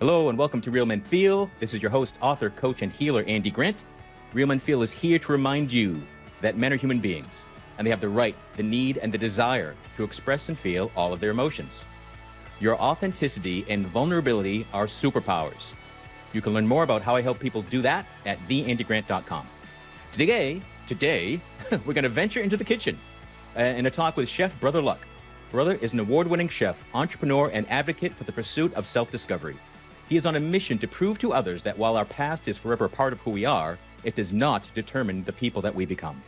Hello 0.00 0.28
and 0.28 0.38
welcome 0.38 0.60
to 0.60 0.70
Real 0.70 0.86
Men 0.86 1.00
Feel. 1.00 1.50
This 1.58 1.74
is 1.74 1.82
your 1.82 1.90
host, 1.90 2.14
author, 2.20 2.50
coach, 2.50 2.82
and 2.82 2.92
healer, 2.92 3.24
Andy 3.26 3.50
Grant. 3.50 3.82
Real 4.32 4.46
Men 4.46 4.60
Feel 4.60 4.82
is 4.82 4.92
here 4.92 5.18
to 5.18 5.32
remind 5.32 5.72
you 5.72 6.00
that 6.40 6.56
men 6.56 6.72
are 6.72 6.76
human 6.76 7.00
beings 7.00 7.46
and 7.76 7.84
they 7.84 7.90
have 7.90 8.00
the 8.00 8.08
right, 8.08 8.36
the 8.54 8.62
need, 8.62 8.98
and 8.98 9.12
the 9.12 9.18
desire 9.18 9.74
to 9.96 10.04
express 10.04 10.50
and 10.50 10.56
feel 10.56 10.92
all 10.94 11.12
of 11.12 11.18
their 11.18 11.32
emotions. 11.32 11.84
Your 12.60 12.80
authenticity 12.80 13.66
and 13.68 13.88
vulnerability 13.88 14.68
are 14.72 14.86
superpowers. 14.86 15.72
You 16.32 16.42
can 16.42 16.54
learn 16.54 16.68
more 16.68 16.84
about 16.84 17.02
how 17.02 17.16
I 17.16 17.20
help 17.20 17.40
people 17.40 17.62
do 17.62 17.82
that 17.82 18.06
at 18.24 18.38
theandygrant.com. 18.46 19.48
Today, 20.12 20.62
today, 20.86 21.40
we're 21.84 21.94
going 21.94 22.04
to 22.04 22.08
venture 22.08 22.40
into 22.40 22.56
the 22.56 22.62
kitchen 22.62 22.96
uh, 23.56 23.62
in 23.62 23.86
a 23.86 23.90
talk 23.90 24.16
with 24.16 24.28
Chef 24.28 24.60
Brother 24.60 24.80
Luck. 24.80 25.08
Brother 25.50 25.74
is 25.74 25.92
an 25.92 25.98
award 25.98 26.28
winning 26.28 26.48
chef, 26.48 26.76
entrepreneur, 26.94 27.50
and 27.52 27.68
advocate 27.68 28.14
for 28.14 28.22
the 28.22 28.32
pursuit 28.32 28.72
of 28.74 28.86
self 28.86 29.10
discovery. 29.10 29.56
He 30.08 30.16
is 30.16 30.24
on 30.24 30.36
a 30.36 30.40
mission 30.40 30.78
to 30.78 30.88
prove 30.88 31.18
to 31.18 31.34
others 31.34 31.62
that 31.64 31.76
while 31.76 31.94
our 31.94 32.06
past 32.06 32.48
is 32.48 32.56
forever 32.56 32.86
a 32.86 32.88
part 32.88 33.12
of 33.12 33.20
who 33.20 33.30
we 33.30 33.44
are, 33.44 33.78
it 34.04 34.14
does 34.14 34.32
not 34.32 34.66
determine 34.74 35.22
the 35.24 35.32
people 35.32 35.60
that 35.60 35.74
we 35.74 35.84
become. 35.84 36.22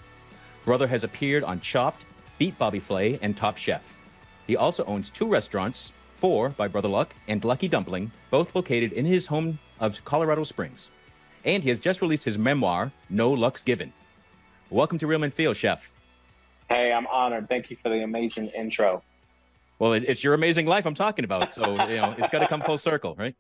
Brother 0.66 0.86
has 0.86 1.02
appeared 1.02 1.44
on 1.44 1.60
Chopped, 1.60 2.04
Beat 2.38 2.58
Bobby 2.58 2.78
Flay, 2.78 3.18
and 3.22 3.34
Top 3.34 3.56
Chef. 3.56 3.82
He 4.46 4.54
also 4.54 4.84
owns 4.84 5.08
two 5.08 5.26
restaurants, 5.26 5.92
Four 6.16 6.50
by 6.50 6.68
Brother 6.68 6.88
Luck 6.88 7.14
and 7.28 7.42
Lucky 7.42 7.68
Dumpling, 7.68 8.12
both 8.30 8.54
located 8.54 8.92
in 8.92 9.06
his 9.06 9.26
home 9.26 9.58
of 9.78 10.04
Colorado 10.04 10.44
Springs. 10.44 10.90
And 11.46 11.62
he 11.62 11.70
has 11.70 11.80
just 11.80 12.02
released 12.02 12.24
his 12.24 12.36
memoir, 12.36 12.92
No 13.08 13.30
Lucks 13.30 13.62
Given. 13.62 13.94
Welcome 14.68 14.98
to 14.98 15.06
Real 15.06 15.20
Men 15.20 15.30
Feel, 15.30 15.54
Chef. 15.54 15.90
Hey, 16.68 16.92
I'm 16.92 17.06
honored. 17.06 17.48
Thank 17.48 17.70
you 17.70 17.78
for 17.82 17.88
the 17.88 18.02
amazing 18.02 18.48
intro. 18.48 19.02
Well, 19.78 19.94
it's 19.94 20.22
your 20.22 20.34
amazing 20.34 20.66
life 20.66 20.84
I'm 20.84 20.94
talking 20.94 21.24
about, 21.24 21.54
so 21.54 21.70
you 21.88 21.96
know 21.96 22.14
it's 22.18 22.28
got 22.28 22.40
to 22.40 22.46
come 22.46 22.60
full 22.60 22.76
circle, 22.76 23.14
right? 23.18 23.34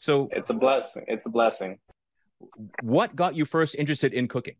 So 0.00 0.30
it's 0.32 0.48
a 0.48 0.54
blessing. 0.54 1.04
It's 1.08 1.26
a 1.26 1.30
blessing. 1.30 1.78
What 2.82 3.14
got 3.14 3.36
you 3.36 3.44
first 3.44 3.76
interested 3.76 4.14
in 4.14 4.28
cooking? 4.28 4.54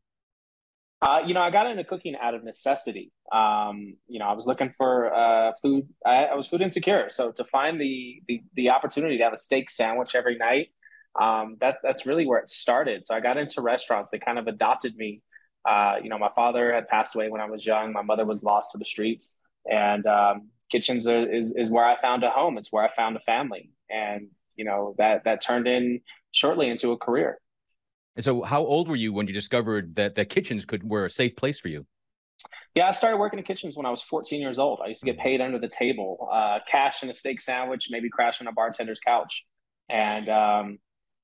Uh, 1.00 1.22
you 1.24 1.32
know, 1.32 1.40
I 1.40 1.50
got 1.50 1.66
into 1.66 1.82
cooking 1.82 2.14
out 2.14 2.34
of 2.34 2.44
necessity. 2.44 3.10
Um, 3.32 3.96
you 4.06 4.18
know, 4.18 4.26
I 4.26 4.34
was 4.34 4.46
looking 4.46 4.68
for 4.68 5.12
uh, 5.14 5.52
food. 5.62 5.88
I, 6.04 6.26
I, 6.26 6.34
was 6.34 6.46
food 6.46 6.60
insecure, 6.60 7.08
so 7.08 7.32
to 7.32 7.44
find 7.44 7.80
the, 7.80 8.22
the 8.28 8.42
the 8.54 8.68
opportunity 8.68 9.16
to 9.16 9.24
have 9.24 9.32
a 9.32 9.38
steak 9.38 9.70
sandwich 9.70 10.14
every 10.14 10.36
night, 10.36 10.68
um, 11.18 11.56
that 11.60 11.78
that's 11.82 12.04
really 12.04 12.26
where 12.26 12.38
it 12.38 12.50
started. 12.50 13.02
So 13.02 13.14
I 13.14 13.20
got 13.20 13.38
into 13.38 13.62
restaurants. 13.62 14.10
They 14.10 14.18
kind 14.18 14.38
of 14.38 14.46
adopted 14.46 14.94
me. 14.94 15.22
Uh, 15.66 15.94
you 16.02 16.10
know, 16.10 16.18
my 16.18 16.30
father 16.36 16.74
had 16.74 16.86
passed 16.86 17.14
away 17.14 17.30
when 17.30 17.40
I 17.40 17.46
was 17.46 17.64
young. 17.64 17.94
My 17.94 18.02
mother 18.02 18.26
was 18.26 18.44
lost 18.44 18.72
to 18.72 18.78
the 18.78 18.84
streets, 18.84 19.38
and 19.70 20.04
um, 20.04 20.48
kitchens 20.70 21.06
are, 21.06 21.26
is 21.32 21.54
is 21.56 21.70
where 21.70 21.86
I 21.86 21.96
found 21.96 22.24
a 22.24 22.30
home. 22.30 22.58
It's 22.58 22.70
where 22.70 22.84
I 22.84 22.88
found 22.88 23.16
a 23.16 23.20
family, 23.20 23.70
and 23.88 24.28
you 24.60 24.66
know 24.68 24.94
that 24.98 25.24
that 25.24 25.40
turned 25.40 25.66
in 25.66 26.00
shortly 26.32 26.68
into 26.68 26.92
a 26.92 26.98
career. 26.98 27.38
And 28.16 28.24
so, 28.24 28.42
how 28.42 28.62
old 28.74 28.88
were 28.88 29.00
you 29.04 29.10
when 29.14 29.26
you 29.26 29.32
discovered 29.32 29.94
that 29.94 30.14
the 30.14 30.26
kitchens 30.26 30.66
could 30.66 30.82
were 30.92 31.06
a 31.06 31.10
safe 31.10 31.34
place 31.34 31.58
for 31.58 31.68
you? 31.68 31.86
Yeah, 32.74 32.88
I 32.88 32.92
started 32.92 33.16
working 33.16 33.38
in 33.38 33.44
kitchens 33.44 33.76
when 33.76 33.86
I 33.86 33.90
was 33.90 34.02
14 34.02 34.40
years 34.40 34.58
old. 34.58 34.80
I 34.84 34.88
used 34.88 35.00
to 35.00 35.06
get 35.06 35.18
paid 35.18 35.40
under 35.40 35.58
the 35.58 35.68
table, 35.68 36.28
uh, 36.30 36.58
cash 36.68 37.02
in 37.02 37.08
a 37.08 37.12
steak 37.12 37.40
sandwich, 37.40 37.88
maybe 37.90 38.10
crash 38.10 38.40
on 38.40 38.46
a 38.46 38.52
bartender's 38.52 39.00
couch, 39.00 39.46
and 39.88 40.28
um, 40.28 40.78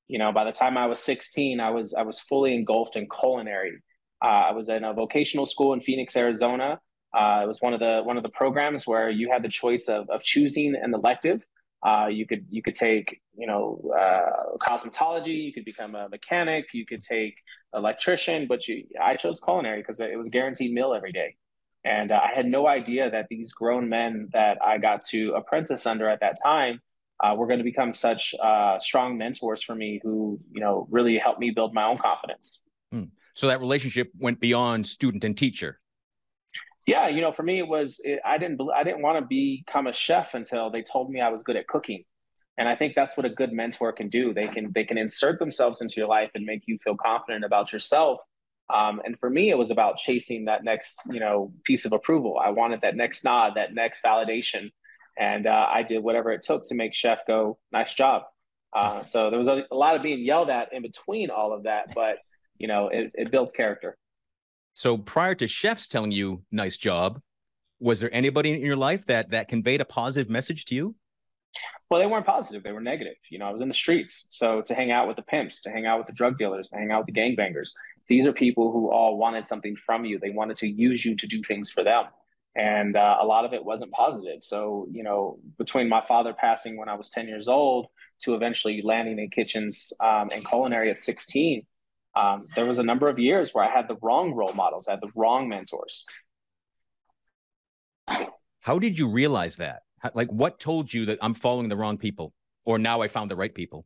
you 0.08 0.18
know, 0.18 0.32
by 0.32 0.44
the 0.44 0.52
time 0.52 0.78
I 0.78 0.86
was 0.86 0.98
16, 1.00 1.60
I 1.60 1.70
was 1.70 1.92
I 1.92 2.02
was 2.02 2.18
fully 2.20 2.54
engulfed 2.54 2.96
in 2.96 3.06
culinary. 3.08 3.82
Uh, 4.24 4.44
I 4.48 4.52
was 4.52 4.70
in 4.70 4.82
a 4.84 4.94
vocational 4.94 5.44
school 5.44 5.74
in 5.74 5.80
Phoenix, 5.80 6.16
Arizona. 6.16 6.80
Uh, 7.16 7.40
it 7.42 7.46
was 7.46 7.60
one 7.60 7.74
of 7.74 7.80
the 7.80 8.00
one 8.04 8.16
of 8.16 8.22
the 8.22 8.30
programs 8.30 8.86
where 8.86 9.10
you 9.10 9.30
had 9.30 9.42
the 9.42 9.48
choice 9.48 9.88
of 9.88 10.08
of 10.08 10.22
choosing 10.22 10.74
an 10.74 10.94
elective 10.94 11.44
uh, 11.84 12.06
you 12.06 12.26
could 12.26 12.46
you 12.50 12.62
could 12.62 12.74
take 12.74 13.20
you 13.36 13.46
know 13.46 13.80
uh, 13.96 14.56
cosmetology. 14.58 15.44
You 15.44 15.52
could 15.52 15.64
become 15.64 15.94
a 15.94 16.08
mechanic. 16.08 16.66
You 16.72 16.86
could 16.86 17.02
take 17.02 17.36
electrician. 17.74 18.46
But 18.46 18.66
you, 18.68 18.84
I 19.02 19.16
chose 19.16 19.40
culinary 19.40 19.80
because 19.80 20.00
it 20.00 20.16
was 20.16 20.28
guaranteed 20.28 20.72
meal 20.72 20.94
every 20.94 21.12
day. 21.12 21.36
And 21.84 22.10
uh, 22.10 22.20
I 22.22 22.34
had 22.34 22.46
no 22.46 22.66
idea 22.66 23.10
that 23.10 23.26
these 23.30 23.52
grown 23.52 23.88
men 23.88 24.28
that 24.32 24.58
I 24.64 24.78
got 24.78 25.02
to 25.10 25.32
apprentice 25.34 25.86
under 25.86 26.08
at 26.08 26.20
that 26.20 26.36
time 26.42 26.80
uh, 27.22 27.34
were 27.36 27.46
going 27.46 27.58
to 27.58 27.64
become 27.64 27.94
such 27.94 28.34
uh, 28.42 28.78
strong 28.78 29.16
mentors 29.16 29.62
for 29.62 29.74
me, 29.74 30.00
who 30.02 30.40
you 30.52 30.60
know 30.60 30.88
really 30.90 31.18
helped 31.18 31.40
me 31.40 31.50
build 31.50 31.74
my 31.74 31.84
own 31.84 31.98
confidence. 31.98 32.62
Hmm. 32.90 33.04
So 33.34 33.46
that 33.48 33.60
relationship 33.60 34.10
went 34.18 34.40
beyond 34.40 34.86
student 34.86 35.22
and 35.24 35.36
teacher 35.36 35.78
yeah, 36.86 37.08
you 37.08 37.20
know, 37.20 37.32
for 37.32 37.42
me, 37.42 37.58
it 37.58 37.66
was 37.66 38.00
it, 38.04 38.20
I 38.24 38.38
didn't 38.38 38.60
I 38.74 38.84
didn't 38.84 39.02
want 39.02 39.18
to 39.18 39.26
become 39.26 39.88
a 39.88 39.92
chef 39.92 40.34
until 40.34 40.70
they 40.70 40.82
told 40.82 41.10
me 41.10 41.20
I 41.20 41.28
was 41.30 41.42
good 41.42 41.56
at 41.56 41.66
cooking, 41.66 42.04
and 42.56 42.68
I 42.68 42.76
think 42.76 42.94
that's 42.94 43.16
what 43.16 43.26
a 43.26 43.30
good 43.30 43.52
mentor 43.52 43.92
can 43.92 44.08
do. 44.08 44.32
They 44.32 44.46
can 44.46 44.70
they 44.72 44.84
can 44.84 44.96
insert 44.96 45.40
themselves 45.40 45.80
into 45.80 45.94
your 45.96 46.06
life 46.06 46.30
and 46.34 46.46
make 46.46 46.62
you 46.66 46.78
feel 46.78 46.96
confident 46.96 47.44
about 47.44 47.72
yourself. 47.72 48.20
Um, 48.72 49.00
and 49.04 49.18
for 49.18 49.28
me, 49.28 49.50
it 49.50 49.58
was 49.58 49.70
about 49.70 49.96
chasing 49.96 50.44
that 50.44 50.62
next 50.62 51.12
you 51.12 51.18
know 51.18 51.52
piece 51.64 51.86
of 51.86 51.92
approval. 51.92 52.38
I 52.42 52.50
wanted 52.50 52.82
that 52.82 52.94
next 52.94 53.24
nod, 53.24 53.54
that 53.56 53.74
next 53.74 54.04
validation, 54.04 54.70
and 55.18 55.48
uh, 55.48 55.66
I 55.68 55.82
did 55.82 56.04
whatever 56.04 56.30
it 56.30 56.42
took 56.42 56.66
to 56.66 56.76
make 56.76 56.94
chef 56.94 57.26
go 57.26 57.58
nice 57.72 57.94
job. 57.94 58.22
Uh, 58.72 59.02
so 59.02 59.30
there 59.30 59.38
was 59.38 59.48
a, 59.48 59.64
a 59.72 59.76
lot 59.76 59.96
of 59.96 60.02
being 60.02 60.24
yelled 60.24 60.50
at 60.50 60.72
in 60.72 60.82
between 60.82 61.30
all 61.30 61.52
of 61.52 61.64
that, 61.64 61.94
but 61.96 62.18
you 62.58 62.68
know 62.68 62.88
it, 62.88 63.10
it 63.14 63.32
builds 63.32 63.50
character. 63.50 63.96
So 64.76 64.98
prior 64.98 65.34
to 65.36 65.48
chefs 65.48 65.88
telling 65.88 66.12
you 66.12 66.42
nice 66.52 66.76
job, 66.76 67.20
was 67.80 67.98
there 67.98 68.14
anybody 68.14 68.52
in 68.52 68.60
your 68.60 68.76
life 68.76 69.06
that 69.06 69.30
that 69.30 69.48
conveyed 69.48 69.80
a 69.80 69.86
positive 69.86 70.30
message 70.30 70.66
to 70.66 70.74
you? 70.74 70.94
Well, 71.90 71.98
they 71.98 72.06
weren't 72.06 72.26
positive; 72.26 72.62
they 72.62 72.72
were 72.72 72.82
negative. 72.82 73.16
You 73.30 73.38
know, 73.38 73.46
I 73.46 73.52
was 73.52 73.62
in 73.62 73.68
the 73.68 73.74
streets, 73.74 74.26
so 74.28 74.60
to 74.60 74.74
hang 74.74 74.90
out 74.90 75.08
with 75.08 75.16
the 75.16 75.22
pimps, 75.22 75.62
to 75.62 75.70
hang 75.70 75.86
out 75.86 75.96
with 75.96 76.06
the 76.06 76.12
drug 76.12 76.36
dealers, 76.36 76.68
to 76.68 76.76
hang 76.76 76.90
out 76.90 77.06
with 77.06 77.14
the 77.14 77.18
gangbangers. 77.18 77.70
These 78.06 78.26
are 78.26 78.34
people 78.34 78.70
who 78.70 78.92
all 78.92 79.16
wanted 79.16 79.46
something 79.46 79.76
from 79.76 80.04
you. 80.04 80.18
They 80.18 80.30
wanted 80.30 80.58
to 80.58 80.68
use 80.68 81.04
you 81.06 81.16
to 81.16 81.26
do 81.26 81.42
things 81.42 81.70
for 81.70 81.82
them, 81.82 82.04
and 82.54 82.96
uh, 82.96 83.16
a 83.18 83.24
lot 83.24 83.46
of 83.46 83.54
it 83.54 83.64
wasn't 83.64 83.92
positive. 83.92 84.44
So, 84.44 84.88
you 84.92 85.02
know, 85.02 85.38
between 85.56 85.88
my 85.88 86.02
father 86.02 86.34
passing 86.34 86.76
when 86.76 86.90
I 86.90 86.96
was 86.96 87.08
ten 87.08 87.28
years 87.28 87.48
old 87.48 87.86
to 88.24 88.34
eventually 88.34 88.82
landing 88.82 89.18
in 89.18 89.30
kitchens 89.30 89.94
um, 90.04 90.28
and 90.34 90.46
culinary 90.46 90.90
at 90.90 90.98
sixteen, 90.98 91.64
um, 92.16 92.46
there 92.54 92.64
was 92.64 92.78
a 92.78 92.82
number 92.82 93.08
of 93.08 93.18
years 93.18 93.52
where 93.52 93.64
I 93.64 93.70
had 93.70 93.88
the 93.88 93.96
wrong 94.00 94.32
role 94.32 94.54
models, 94.54 94.88
I 94.88 94.92
had 94.92 95.00
the 95.00 95.10
wrong 95.14 95.48
mentors. 95.48 96.06
How 98.60 98.78
did 98.78 98.98
you 98.98 99.08
realize 99.08 99.56
that? 99.58 99.82
like, 100.14 100.28
what 100.28 100.60
told 100.60 100.92
you 100.92 101.06
that 101.06 101.18
I'm 101.20 101.34
following 101.34 101.68
the 101.68 101.76
wrong 101.76 101.98
people, 101.98 102.32
or 102.64 102.78
now 102.78 103.02
I 103.02 103.08
found 103.08 103.30
the 103.30 103.36
right 103.36 103.54
people? 103.54 103.84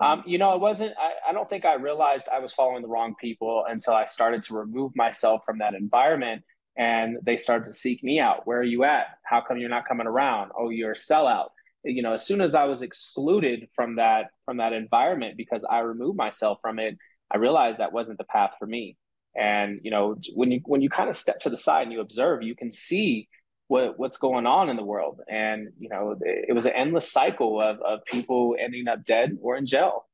Um, 0.00 0.22
you 0.26 0.38
know, 0.38 0.54
it 0.54 0.60
wasn't, 0.60 0.94
I, 0.98 1.12
I 1.28 1.32
don't 1.32 1.48
think 1.48 1.64
I 1.64 1.74
realized 1.74 2.28
I 2.32 2.38
was 2.38 2.52
following 2.52 2.82
the 2.82 2.88
wrong 2.88 3.14
people 3.20 3.64
until 3.68 3.92
I 3.92 4.06
started 4.06 4.42
to 4.44 4.54
remove 4.54 4.92
myself 4.96 5.42
from 5.44 5.58
that 5.58 5.74
environment 5.74 6.42
and 6.76 7.18
they 7.22 7.36
started 7.36 7.64
to 7.64 7.72
seek 7.72 8.02
me 8.02 8.20
out. 8.20 8.46
Where 8.46 8.60
are 8.60 8.64
you 8.64 8.84
at? 8.84 9.06
How 9.24 9.40
come 9.40 9.58
you're 9.58 9.68
not 9.68 9.86
coming 9.86 10.06
around? 10.06 10.52
Oh, 10.56 10.70
you're 10.70 10.92
a 10.92 10.96
sellout 10.96 11.48
you 11.88 12.02
know 12.02 12.12
as 12.12 12.26
soon 12.26 12.40
as 12.40 12.54
i 12.54 12.64
was 12.64 12.82
excluded 12.82 13.68
from 13.74 13.96
that 13.96 14.26
from 14.44 14.58
that 14.58 14.72
environment 14.72 15.36
because 15.36 15.64
i 15.64 15.78
removed 15.80 16.16
myself 16.16 16.58
from 16.60 16.78
it 16.78 16.96
i 17.30 17.36
realized 17.36 17.78
that 17.78 17.92
wasn't 17.92 18.18
the 18.18 18.24
path 18.24 18.52
for 18.58 18.66
me. 18.66 18.96
And 19.36 19.80
you 19.82 19.90
know 19.90 20.16
when 20.34 20.50
you 20.50 20.60
when 20.64 20.80
you 20.80 20.90
kind 20.90 21.08
of 21.08 21.16
step 21.16 21.40
to 21.40 21.50
the 21.50 21.56
side 21.56 21.82
and 21.82 21.92
you 21.92 22.00
observe 22.00 22.42
you 22.42 22.56
can 22.56 22.72
see 22.72 23.28
what 23.68 23.98
what's 23.98 24.16
going 24.16 24.46
on 24.46 24.68
in 24.68 24.76
the 24.76 24.84
world. 24.84 25.20
And 25.28 25.68
you 25.78 25.88
know 25.88 26.16
it 26.20 26.54
was 26.54 26.66
an 26.66 26.72
endless 26.72 27.10
cycle 27.10 27.60
of 27.60 27.80
of 27.80 28.04
people 28.06 28.56
ending 28.58 28.88
up 28.88 29.04
dead 29.04 29.38
or 29.40 29.56
in 29.56 29.66
jail. 29.66 30.06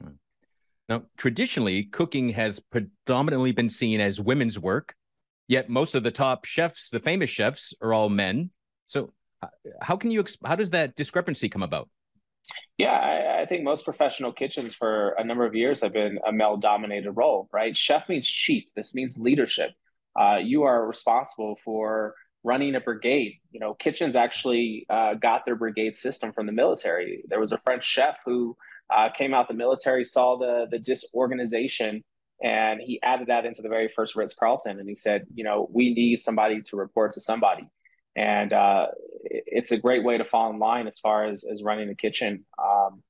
Hmm. 0.00 0.10
Now 0.88 1.02
traditionally 1.16 1.84
cooking 1.84 2.28
has 2.30 2.60
predominantly 2.60 3.52
been 3.52 3.70
seen 3.70 4.00
as 4.00 4.20
women's 4.20 4.58
work 4.58 4.94
yet 5.48 5.68
most 5.68 5.94
of 5.94 6.02
the 6.02 6.10
top 6.10 6.44
chefs 6.44 6.90
the 6.90 7.00
famous 7.00 7.30
chefs 7.30 7.74
are 7.80 7.92
all 7.92 8.08
men. 8.08 8.50
So 8.86 9.12
how 9.82 9.96
can 9.96 10.10
you 10.10 10.24
how 10.44 10.56
does 10.56 10.70
that 10.70 10.96
discrepancy 10.96 11.48
come 11.48 11.62
about? 11.62 11.88
Yeah 12.78 12.92
I, 12.92 13.42
I, 13.42 13.46
think 13.46 13.64
most 13.64 13.84
professional 13.84 14.32
kitchens 14.32 14.74
for 14.74 15.10
a 15.18 15.24
number 15.24 15.44
of 15.44 15.54
years 15.54 15.80
have 15.80 15.92
been 15.92 16.18
a 16.26 16.32
male 16.32 16.56
dominated 16.56 17.10
role 17.12 17.48
right? 17.52 17.76
Chef 17.76 18.08
means 18.08 18.26
chief. 18.26 18.64
This 18.74 18.94
means 18.94 19.18
leadership. 19.18 19.72
Uh, 20.18 20.38
you 20.42 20.62
are 20.62 20.86
responsible 20.86 21.58
for 21.64 22.14
running 22.44 22.74
a 22.74 22.80
brigade. 22.80 23.34
You 23.50 23.60
know 23.60 23.74
kitchens 23.74 24.16
actually 24.16 24.86
uh, 24.88 25.14
got 25.14 25.44
their 25.46 25.56
brigade 25.56 25.96
system 25.96 26.32
from 26.32 26.46
the 26.46 26.52
military. 26.52 27.24
There 27.28 27.40
was 27.40 27.52
a 27.52 27.58
french 27.58 27.84
chef 27.84 28.18
who 28.24 28.56
uh, 28.94 29.08
came 29.10 29.34
out 29.34 29.48
the 29.48 29.54
military 29.54 30.04
saw 30.04 30.36
the 30.38 30.66
the 30.70 30.78
disorganization 30.78 32.04
and 32.42 32.80
he 32.82 33.00
added 33.02 33.28
that 33.28 33.46
into 33.46 33.62
the 33.62 33.68
very 33.68 33.88
first 33.88 34.14
Ritz 34.14 34.34
Carlton, 34.34 34.78
and 34.78 34.86
he 34.86 34.94
said, 34.94 35.24
you 35.34 35.42
know, 35.42 35.70
we 35.72 35.94
need 35.94 36.18
somebody 36.20 36.60
to 36.62 36.76
report 36.76 37.14
to 37.14 37.20
somebody 37.20 37.66
and 38.16 38.52
uh, 38.52 38.86
it's 39.22 39.70
a 39.70 39.78
great 39.78 40.02
way 40.02 40.18
to 40.18 40.24
fall 40.24 40.50
in 40.50 40.58
line 40.58 40.86
as 40.86 40.98
far 40.98 41.26
as 41.26 41.44
as 41.44 41.62
running 41.62 41.88
the 41.88 41.94
kitchen. 41.94 42.44
Um, 42.58 43.02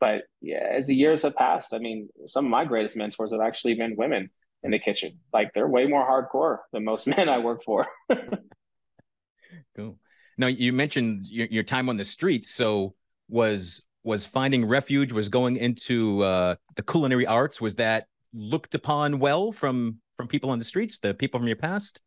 but 0.00 0.22
yeah, 0.40 0.66
as 0.70 0.86
the 0.86 0.94
years 0.94 1.22
have 1.22 1.36
passed, 1.36 1.74
I 1.74 1.78
mean, 1.78 2.08
some 2.26 2.44
of 2.44 2.50
my 2.50 2.64
greatest 2.64 2.96
mentors 2.96 3.32
have 3.32 3.40
actually 3.40 3.74
been 3.74 3.96
women 3.96 4.30
in 4.62 4.70
the 4.70 4.78
kitchen. 4.78 5.18
Like 5.32 5.52
they're 5.54 5.68
way 5.68 5.86
more 5.86 6.08
hardcore 6.08 6.58
than 6.72 6.84
most 6.84 7.06
men 7.16 7.28
I 7.28 7.38
work 7.38 7.62
for. 7.64 7.86
cool. 9.76 9.98
Now 10.38 10.46
you 10.46 10.72
mentioned 10.72 11.26
your, 11.28 11.46
your 11.48 11.62
time 11.62 11.88
on 11.88 11.96
the 11.96 12.04
streets. 12.04 12.50
So 12.50 12.94
was 13.28 13.82
was 14.04 14.24
finding 14.24 14.64
refuge, 14.64 15.12
was 15.12 15.28
going 15.28 15.56
into 15.56 16.22
uh, 16.22 16.56
the 16.76 16.82
culinary 16.82 17.26
arts. 17.26 17.60
Was 17.60 17.76
that 17.76 18.06
looked 18.32 18.74
upon 18.74 19.18
well 19.18 19.52
from 19.52 19.98
from 20.16 20.28
people 20.28 20.50
on 20.50 20.58
the 20.58 20.64
streets, 20.64 20.98
the 20.98 21.14
people 21.14 21.40
from 21.40 21.46
your 21.46 21.56
past? 21.56 22.00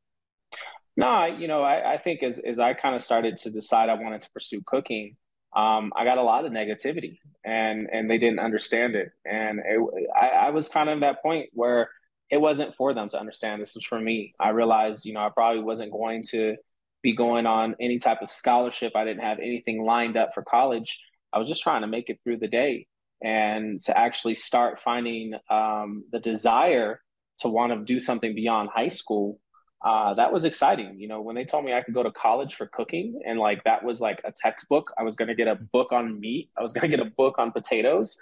No, 0.97 1.25
you 1.25 1.47
know, 1.47 1.62
I, 1.62 1.94
I 1.94 1.97
think 1.97 2.24
as 2.24 2.39
as 2.39 2.59
I 2.59 2.74
kind 2.74 2.95
of 2.95 3.01
started 3.01 3.38
to 3.39 3.50
decide 3.50 3.89
I 3.89 3.95
wanted 3.95 4.21
to 4.24 4.31
pursue 4.31 4.62
cooking, 4.65 5.18
um, 5.56 5.92
I 5.95 6.06
got 6.06 6.18
a 6.18 6.24
lot 6.24 6.45
of 6.45 6.51
negativity, 6.51 7.19
and 7.44 7.89
and 7.92 8.09
they 8.09 8.18
didn't 8.18 8.39
understand 8.39 8.95
it, 8.95 9.12
and 9.25 9.59
it, 9.59 9.80
I, 10.15 10.27
I 10.47 10.50
was 10.51 10.69
kind 10.69 10.89
of 10.89 10.97
at 10.97 11.01
that 11.01 11.21
point 11.21 11.50
where 11.53 11.89
it 12.31 12.38
wasn't 12.38 12.75
for 12.75 12.94
them 12.94 13.09
to 13.09 13.19
understand. 13.19 13.62
This 13.62 13.75
was 13.75 13.83
for 13.83 14.00
me. 14.00 14.33
I 14.39 14.50
realized, 14.50 15.06
you 15.06 15.13
know, 15.13 15.19
I 15.19 15.30
probably 15.30 15.62
wasn't 15.62 15.92
going 15.92 16.24
to 16.31 16.56
be 17.03 17.15
going 17.15 17.45
on 17.45 17.75
any 17.80 18.00
type 18.00 18.21
of 18.21 18.31
scholarship. 18.31 18.94
I 18.95 19.06
didn't 19.06 19.24
have 19.24 19.39
anything 19.39 19.83
lined 19.83 20.18
up 20.18 20.33
for 20.33 20.44
college. 20.44 21.00
I 21.31 21.38
was 21.39 21.47
just 21.47 21.62
trying 21.62 21.81
to 21.81 21.88
make 21.88 22.09
it 22.09 22.19
through 22.24 22.39
the 22.39 22.47
day 22.47 22.88
and 23.21 23.81
to 23.83 23.97
actually 23.97 24.36
start 24.36 24.80
finding 24.80 25.33
um, 25.50 26.06
the 26.12 26.19
desire 26.19 27.01
to 27.39 27.47
want 27.47 27.71
to 27.74 27.94
do 27.94 28.00
something 28.00 28.33
beyond 28.33 28.69
high 28.74 28.89
school 28.89 29.39
uh, 29.86 30.16
that 30.16 30.34
was 30.34 30.46
exciting. 30.46 31.00
You 31.00 31.08
know, 31.08 31.22
when 31.22 31.36
they 31.36 31.46
told 31.46 31.64
me 31.64 31.72
I 31.72 31.82
could 31.82 31.94
go 31.94 32.02
to 32.02 32.12
college 32.12 32.56
for 32.56 32.66
cooking 32.66 33.22
and 33.24 33.38
like 33.38 33.64
that 33.66 33.84
was 33.84 34.02
like 34.02 34.20
a 34.26 34.34
textbook, 34.36 34.92
I 34.98 35.04
was 35.04 35.16
going 35.16 35.28
to 35.28 35.36
get 35.36 35.48
a 35.48 35.56
book 35.56 35.92
on 35.92 36.20
meat, 36.20 36.50
I 36.58 36.64
was 36.64 36.74
going 36.74 36.90
to 36.90 36.98
get 36.98 37.06
a 37.06 37.10
book 37.12 37.36
on 37.38 37.52
potatoes. 37.52 38.20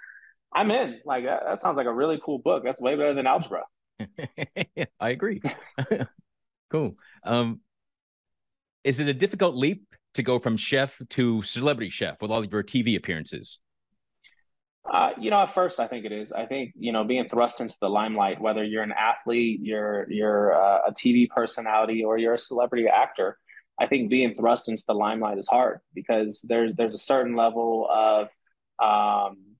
I'm 0.52 0.70
in. 0.70 1.00
Like 1.06 1.24
that, 1.24 1.42
that 1.46 1.60
sounds 1.60 1.78
like 1.78 1.86
a 1.86 1.92
really 1.92 2.20
cool 2.22 2.38
book. 2.38 2.64
That's 2.64 2.82
way 2.82 2.94
better 2.96 3.14
than 3.14 3.26
algebra. 3.26 3.62
I 5.00 5.08
agree. 5.08 5.40
cool. 6.70 6.96
Um, 7.24 7.60
is 8.84 9.00
it 9.00 9.08
a 9.08 9.14
difficult 9.14 9.56
leap 9.56 9.86
to 10.14 10.22
go 10.22 10.38
from 10.38 10.58
chef 10.58 11.00
to 11.10 11.42
celebrity 11.42 11.88
chef 11.88 12.20
with 12.20 12.30
all 12.30 12.44
of 12.44 12.52
your 12.52 12.62
TV 12.62 12.94
appearances? 12.94 13.58
Uh, 14.84 15.10
you 15.18 15.30
know, 15.30 15.40
at 15.40 15.54
first, 15.54 15.80
I 15.80 15.86
think 15.86 16.04
it 16.04 16.12
is. 16.12 16.32
I 16.32 16.46
think 16.46 16.72
you 16.78 16.92
know, 16.92 17.04
being 17.04 17.28
thrust 17.28 17.60
into 17.60 17.74
the 17.80 17.88
limelight, 17.88 18.40
whether 18.40 18.62
you're 18.62 18.82
an 18.82 18.92
athlete, 18.92 19.60
you're 19.62 20.06
you're 20.10 20.54
uh, 20.54 20.88
a 20.88 20.92
TV 20.92 21.28
personality, 21.28 22.04
or 22.04 22.18
you're 22.18 22.34
a 22.34 22.38
celebrity 22.38 22.86
actor, 22.86 23.38
I 23.78 23.86
think 23.86 24.10
being 24.10 24.34
thrust 24.34 24.68
into 24.68 24.84
the 24.86 24.94
limelight 24.94 25.38
is 25.38 25.48
hard 25.48 25.80
because 25.94 26.44
there's 26.48 26.74
there's 26.76 26.94
a 26.94 26.98
certain 26.98 27.34
level 27.34 27.88
of 27.90 28.28
um, 28.82 29.56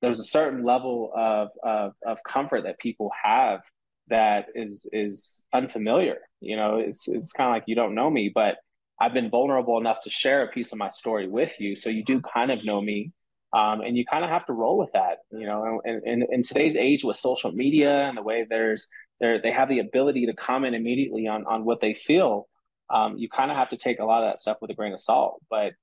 there's 0.00 0.20
a 0.20 0.24
certain 0.24 0.64
level 0.64 1.10
of, 1.14 1.48
of 1.62 1.92
of 2.06 2.22
comfort 2.24 2.64
that 2.64 2.78
people 2.78 3.10
have 3.22 3.62
that 4.08 4.46
is 4.54 4.88
is 4.92 5.44
unfamiliar. 5.52 6.18
You 6.40 6.56
know, 6.56 6.76
it's 6.78 7.08
it's 7.08 7.32
kind 7.32 7.48
of 7.48 7.54
like 7.54 7.64
you 7.66 7.74
don't 7.74 7.94
know 7.94 8.10
me, 8.10 8.30
but 8.32 8.56
I've 9.00 9.14
been 9.14 9.30
vulnerable 9.30 9.78
enough 9.78 10.02
to 10.02 10.10
share 10.10 10.44
a 10.44 10.48
piece 10.48 10.70
of 10.72 10.78
my 10.78 10.90
story 10.90 11.28
with 11.28 11.60
you, 11.60 11.74
so 11.74 11.90
you 11.90 12.04
do 12.04 12.20
kind 12.20 12.52
of 12.52 12.64
know 12.64 12.80
me 12.80 13.12
um, 13.54 13.82
and 13.82 13.96
you 13.96 14.04
kind 14.04 14.24
of 14.24 14.30
have 14.30 14.44
to 14.46 14.52
roll 14.52 14.76
with 14.76 14.90
that, 14.92 15.18
you 15.30 15.46
know. 15.46 15.80
And, 15.84 16.24
in 16.28 16.42
today's 16.42 16.74
age 16.74 17.04
with 17.04 17.16
social 17.16 17.52
media 17.52 18.00
and 18.08 18.16
the 18.16 18.22
way 18.22 18.44
there's 18.48 18.88
they 19.20 19.38
they 19.40 19.52
have 19.52 19.68
the 19.68 19.78
ability 19.78 20.26
to 20.26 20.34
comment 20.34 20.74
immediately 20.74 21.28
on 21.28 21.46
on 21.46 21.64
what 21.64 21.80
they 21.80 21.94
feel, 21.94 22.48
um, 22.90 23.16
you 23.16 23.28
kind 23.28 23.52
of 23.52 23.56
have 23.56 23.68
to 23.68 23.76
take 23.76 24.00
a 24.00 24.04
lot 24.04 24.24
of 24.24 24.30
that 24.30 24.40
stuff 24.40 24.56
with 24.60 24.70
a 24.70 24.74
grain 24.74 24.92
of 24.92 24.98
salt. 24.98 25.40
But 25.48 25.74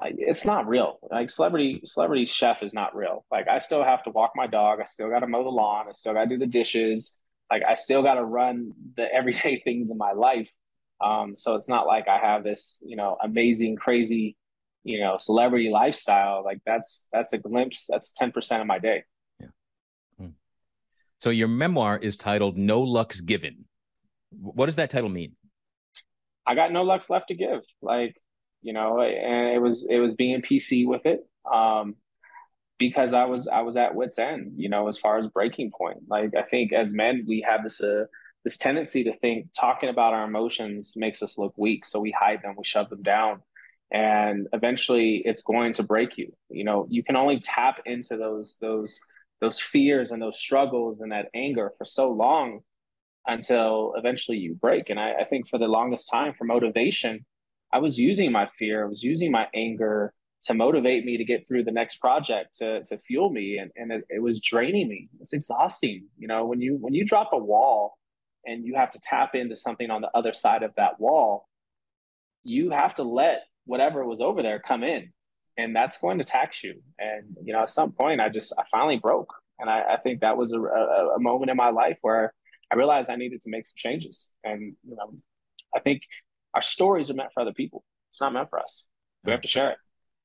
uh, 0.00 0.10
it's 0.16 0.44
not 0.44 0.68
real. 0.68 1.00
Like 1.10 1.28
celebrity 1.28 1.80
celebrity 1.84 2.24
chef 2.24 2.62
is 2.62 2.72
not 2.72 2.94
real. 2.94 3.24
Like 3.32 3.48
I 3.48 3.58
still 3.58 3.82
have 3.82 4.04
to 4.04 4.10
walk 4.10 4.32
my 4.36 4.46
dog. 4.46 4.78
I 4.80 4.84
still 4.84 5.10
got 5.10 5.20
to 5.20 5.26
mow 5.26 5.42
the 5.42 5.50
lawn. 5.50 5.86
I 5.88 5.92
still 5.92 6.14
got 6.14 6.24
to 6.24 6.28
do 6.28 6.38
the 6.38 6.46
dishes. 6.46 7.18
Like 7.50 7.64
I 7.68 7.74
still 7.74 8.04
got 8.04 8.14
to 8.14 8.24
run 8.24 8.72
the 8.96 9.12
everyday 9.12 9.58
things 9.58 9.90
in 9.90 9.98
my 9.98 10.12
life. 10.12 10.52
Um, 11.04 11.34
so 11.34 11.56
it's 11.56 11.68
not 11.68 11.86
like 11.86 12.06
I 12.06 12.18
have 12.18 12.44
this, 12.44 12.82
you 12.86 12.96
know, 12.96 13.16
amazing, 13.22 13.76
crazy 13.76 14.36
you 14.84 15.00
know 15.00 15.16
celebrity 15.16 15.70
lifestyle 15.70 16.42
like 16.44 16.60
that's 16.64 17.08
that's 17.12 17.32
a 17.32 17.38
glimpse 17.38 17.86
that's 17.88 18.14
10% 18.20 18.60
of 18.60 18.66
my 18.66 18.78
day. 18.78 19.04
Yeah. 19.40 19.46
Hmm. 20.18 20.28
so 21.18 21.30
your 21.30 21.48
memoir 21.48 21.98
is 21.98 22.16
titled 22.16 22.56
no 22.56 22.80
lucks 22.80 23.20
given. 23.20 23.64
What 24.30 24.66
does 24.66 24.76
that 24.76 24.90
title 24.90 25.08
mean? 25.08 25.36
I 26.46 26.54
got 26.54 26.72
no 26.72 26.82
lucks 26.82 27.10
left 27.10 27.28
to 27.28 27.34
give 27.34 27.62
like 27.82 28.16
you 28.62 28.72
know 28.72 29.00
and 29.00 29.54
it 29.54 29.60
was 29.60 29.86
it 29.88 29.98
was 29.98 30.14
being 30.14 30.42
pc 30.42 30.86
with 30.86 31.06
it 31.06 31.20
um 31.50 31.94
because 32.78 33.12
i 33.12 33.24
was 33.24 33.48
i 33.48 33.60
was 33.60 33.76
at 33.76 33.94
wits 33.94 34.18
end 34.18 34.52
you 34.56 34.68
know 34.68 34.88
as 34.88 34.98
far 34.98 35.18
as 35.18 35.26
breaking 35.28 35.70
point. 35.70 35.98
Like 36.08 36.34
i 36.36 36.42
think 36.42 36.72
as 36.72 36.92
men 36.92 37.24
we 37.26 37.44
have 37.46 37.62
this 37.62 37.80
uh 37.82 38.04
this 38.44 38.56
tendency 38.56 39.04
to 39.04 39.12
think 39.12 39.48
talking 39.58 39.88
about 39.88 40.14
our 40.14 40.24
emotions 40.24 40.94
makes 40.96 41.22
us 41.22 41.38
look 41.38 41.54
weak 41.56 41.84
so 41.84 42.00
we 42.00 42.12
hide 42.18 42.40
them 42.42 42.54
we 42.56 42.64
shove 42.64 42.88
them 42.88 43.02
down 43.02 43.42
and 43.90 44.48
eventually 44.52 45.22
it's 45.24 45.42
going 45.42 45.72
to 45.74 45.82
break 45.82 46.18
you. 46.18 46.32
You 46.50 46.64
know 46.64 46.86
you 46.88 47.02
can 47.02 47.16
only 47.16 47.40
tap 47.40 47.80
into 47.86 48.16
those 48.16 48.56
those 48.60 49.00
those 49.40 49.60
fears 49.60 50.10
and 50.10 50.20
those 50.20 50.38
struggles 50.38 51.00
and 51.00 51.12
that 51.12 51.28
anger 51.34 51.72
for 51.78 51.84
so 51.84 52.10
long 52.10 52.60
until 53.26 53.92
eventually 53.96 54.38
you 54.38 54.54
break. 54.54 54.90
And 54.90 54.98
I, 54.98 55.12
I 55.20 55.24
think 55.24 55.48
for 55.48 55.58
the 55.58 55.68
longest 55.68 56.10
time 56.10 56.34
for 56.36 56.44
motivation 56.44 57.24
i 57.70 57.78
was 57.78 57.98
using 57.98 58.32
my 58.32 58.46
fear 58.46 58.84
i 58.84 58.88
was 58.88 59.02
using 59.02 59.30
my 59.30 59.46
anger 59.54 60.14
to 60.44 60.54
motivate 60.54 61.04
me 61.04 61.16
to 61.18 61.24
get 61.24 61.46
through 61.46 61.64
the 61.64 61.72
next 61.72 61.96
project 61.96 62.54
to, 62.54 62.82
to 62.84 62.96
fuel 62.96 63.28
me. 63.28 63.58
And, 63.58 63.70
and 63.76 63.90
it, 63.90 64.04
it 64.08 64.22
was 64.22 64.40
draining 64.40 64.88
me. 64.88 65.08
It's 65.20 65.32
exhausting. 65.32 66.06
You 66.16 66.28
know 66.28 66.46
when 66.46 66.60
you 66.60 66.76
when 66.80 66.94
you 66.94 67.04
drop 67.04 67.30
a 67.32 67.38
wall 67.38 67.98
and 68.46 68.64
you 68.64 68.74
have 68.76 68.90
to 68.92 69.00
tap 69.02 69.34
into 69.34 69.56
something 69.56 69.90
on 69.90 70.00
the 70.00 70.10
other 70.14 70.32
side 70.32 70.62
of 70.62 70.72
that 70.76 70.98
wall 71.00 71.48
you 72.44 72.70
have 72.70 72.94
to 72.94 73.02
let 73.02 73.42
whatever 73.68 74.04
was 74.04 74.20
over 74.20 74.42
there 74.42 74.58
come 74.58 74.82
in 74.82 75.12
and 75.56 75.76
that's 75.76 75.98
going 75.98 76.18
to 76.18 76.24
tax 76.24 76.64
you. 76.64 76.80
And 76.98 77.36
you 77.44 77.52
know 77.52 77.62
at 77.62 77.68
some 77.68 77.92
point 77.92 78.20
i 78.20 78.28
just 78.28 78.52
i 78.58 78.64
finally 78.70 78.98
broke. 78.98 79.32
And 79.58 79.68
i, 79.68 79.94
I 79.94 79.96
think 79.98 80.20
that 80.20 80.36
was 80.36 80.52
a, 80.52 80.60
a, 80.60 81.16
a, 81.16 81.20
moment 81.20 81.50
in 81.50 81.56
my 81.56 81.70
life 81.70 81.98
where 82.02 82.32
i 82.72 82.76
realized 82.76 83.10
i 83.10 83.16
needed 83.16 83.40
to 83.42 83.50
make 83.50 83.66
some 83.66 83.76
changes. 83.76 84.34
And 84.42 84.74
you 84.88 84.96
know 84.96 85.14
i 85.74 85.80
think 85.80 86.02
our 86.54 86.62
stories 86.62 87.10
are 87.10 87.14
meant 87.14 87.32
for 87.32 87.40
other 87.40 87.52
people. 87.52 87.84
It's 88.10 88.20
not 88.20 88.32
meant 88.32 88.48
for 88.48 88.58
us. 88.58 88.86
We 89.24 89.32
have 89.32 89.42
to 89.42 89.48
share 89.48 89.72
it. 89.72 89.78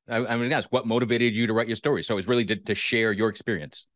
I, 0.07 0.17
I 0.25 0.37
mean 0.37 0.51
ask 0.53 0.69
what 0.71 0.87
motivated 0.87 1.33
you 1.33 1.47
to 1.47 1.53
write 1.53 1.67
your 1.67 1.75
story? 1.75 2.03
So 2.03 2.17
it's 2.17 2.27
really 2.27 2.45
to, 2.45 2.55
to 2.55 2.75
share 2.75 3.11
your 3.11 3.29
experience. 3.29 3.87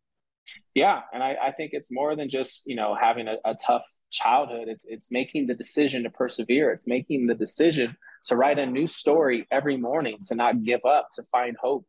Yeah. 0.74 1.02
And 1.14 1.24
I, 1.24 1.36
I 1.48 1.52
think 1.52 1.72
it's 1.74 1.92
more 1.92 2.16
than 2.16 2.30
just 2.30 2.66
you 2.66 2.76
know 2.76 2.98
having 3.00 3.28
a, 3.28 3.38
a 3.46 3.56
tough 3.56 3.86
childhood. 4.12 4.68
It's 4.68 4.86
it's 4.86 5.12
making 5.12 5.48
the 5.48 5.54
decision 5.54 6.04
to 6.04 6.10
persevere. 6.10 6.72
It's 6.72 6.88
making 6.88 7.28
the 7.28 7.36
decision 7.36 7.96
to 8.28 8.36
write 8.36 8.60
a 8.60 8.66
new 8.66 8.88
story 8.88 9.48
every 9.52 9.78
morning, 9.78 10.18
to 10.26 10.36
not 10.36 10.64
give 10.64 10.86
up, 10.86 11.10
to 11.14 11.24
find 11.24 11.56
hope, 11.62 11.86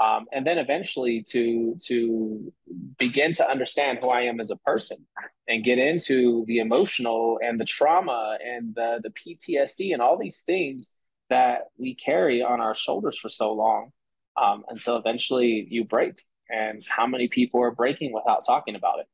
um, 0.00 0.26
and 0.32 0.46
then 0.46 0.58
eventually 0.58 1.24
to 1.28 1.76
to 1.86 2.52
begin 2.98 3.32
to 3.34 3.48
understand 3.48 3.98
who 4.00 4.08
I 4.08 4.22
am 4.22 4.40
as 4.40 4.50
a 4.50 4.56
person 4.58 5.06
and 5.48 5.62
get 5.64 5.78
into 5.78 6.44
the 6.46 6.58
emotional 6.58 7.38
and 7.42 7.60
the 7.60 7.64
trauma 7.64 8.38
and 8.44 8.74
the 8.74 9.00
the 9.02 9.10
PTSD 9.10 9.92
and 9.92 10.02
all 10.02 10.18
these 10.18 10.40
things 10.40 10.96
that 11.28 11.68
we 11.78 11.94
carry 11.94 12.42
on 12.42 12.60
our 12.60 12.74
shoulders 12.74 13.18
for 13.18 13.28
so 13.28 13.52
long 13.52 13.90
um, 14.36 14.64
until 14.68 14.96
eventually 14.96 15.66
you 15.68 15.84
break. 15.84 16.22
And 16.50 16.84
how 16.86 17.06
many 17.06 17.28
people 17.28 17.62
are 17.62 17.70
breaking 17.70 18.12
without 18.12 18.44
talking 18.44 18.74
about 18.74 19.00
it? 19.00 19.06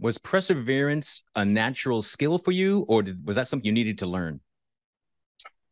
Was 0.00 0.18
perseverance 0.18 1.22
a 1.34 1.44
natural 1.44 2.02
skill 2.02 2.38
for 2.38 2.50
you, 2.52 2.84
or 2.88 3.02
did, 3.02 3.24
was 3.26 3.36
that 3.36 3.46
something 3.46 3.66
you 3.66 3.72
needed 3.72 3.98
to 3.98 4.06
learn? 4.06 4.40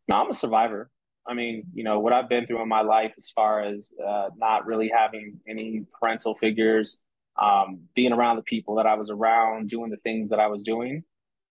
No, 0.09 0.17
I'm 0.17 0.31
a 0.31 0.35
survivor. 0.35 0.91
I 1.27 1.35
mean, 1.35 1.65
you 1.75 1.83
know, 1.83 1.99
what 1.99 2.13
I've 2.13 2.29
been 2.29 2.47
through 2.47 2.63
in 2.63 2.69
my 2.69 2.83
life 2.83 3.13
as 3.17 3.31
far 3.31 3.61
as 3.63 3.95
uh, 4.05 4.29
not 4.37 4.67
really 4.67 4.89
having 4.95 5.41
any 5.49 5.85
parental 6.01 6.35
figures, 6.37 7.01
um, 7.37 7.81
being 7.95 8.13
around 8.13 8.37
the 8.37 8.43
people 8.43 8.77
that 8.77 8.87
I 8.87 8.95
was 8.95 9.11
around, 9.11 9.69
doing 9.69 9.91
the 9.91 9.97
things 9.97 10.31
that 10.31 10.39
I 10.39 10.47
was 10.47 10.63
doing, 10.63 11.03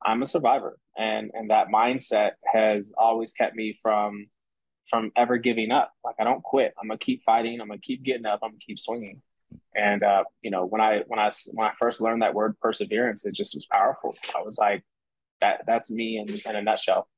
I'm 0.03 0.21
a 0.21 0.25
survivor. 0.25 0.77
And 0.97 1.31
and 1.33 1.49
that 1.49 1.67
mindset 1.67 2.31
has 2.51 2.93
always 2.97 3.33
kept 3.33 3.55
me 3.55 3.77
from 3.81 4.27
from 4.89 5.11
ever 5.17 5.37
giving 5.37 5.71
up. 5.71 5.91
Like 6.03 6.15
I 6.19 6.23
don't 6.23 6.43
quit. 6.43 6.73
I'm 6.81 6.87
gonna 6.87 6.97
keep 6.97 7.23
fighting. 7.23 7.59
I'm 7.59 7.67
gonna 7.67 7.79
keep 7.79 8.03
getting 8.03 8.25
up. 8.25 8.39
I'm 8.43 8.51
gonna 8.51 8.59
keep 8.65 8.79
swinging. 8.79 9.21
And 9.75 10.03
uh, 10.03 10.23
you 10.41 10.51
know, 10.51 10.65
when 10.65 10.79
I 10.81 11.01
when 11.07 11.19
I 11.19 11.31
when 11.53 11.67
I 11.67 11.73
first 11.77 11.99
learned 11.99 12.21
that 12.21 12.33
word 12.33 12.57
perseverance, 12.61 13.25
it 13.25 13.35
just 13.35 13.55
was 13.55 13.65
powerful. 13.65 14.15
I 14.35 14.41
was 14.41 14.57
like, 14.57 14.83
that 15.41 15.63
that's 15.67 15.91
me 15.91 16.17
in, 16.17 16.29
in 16.49 16.55
a 16.55 16.61
nutshell. 16.61 17.09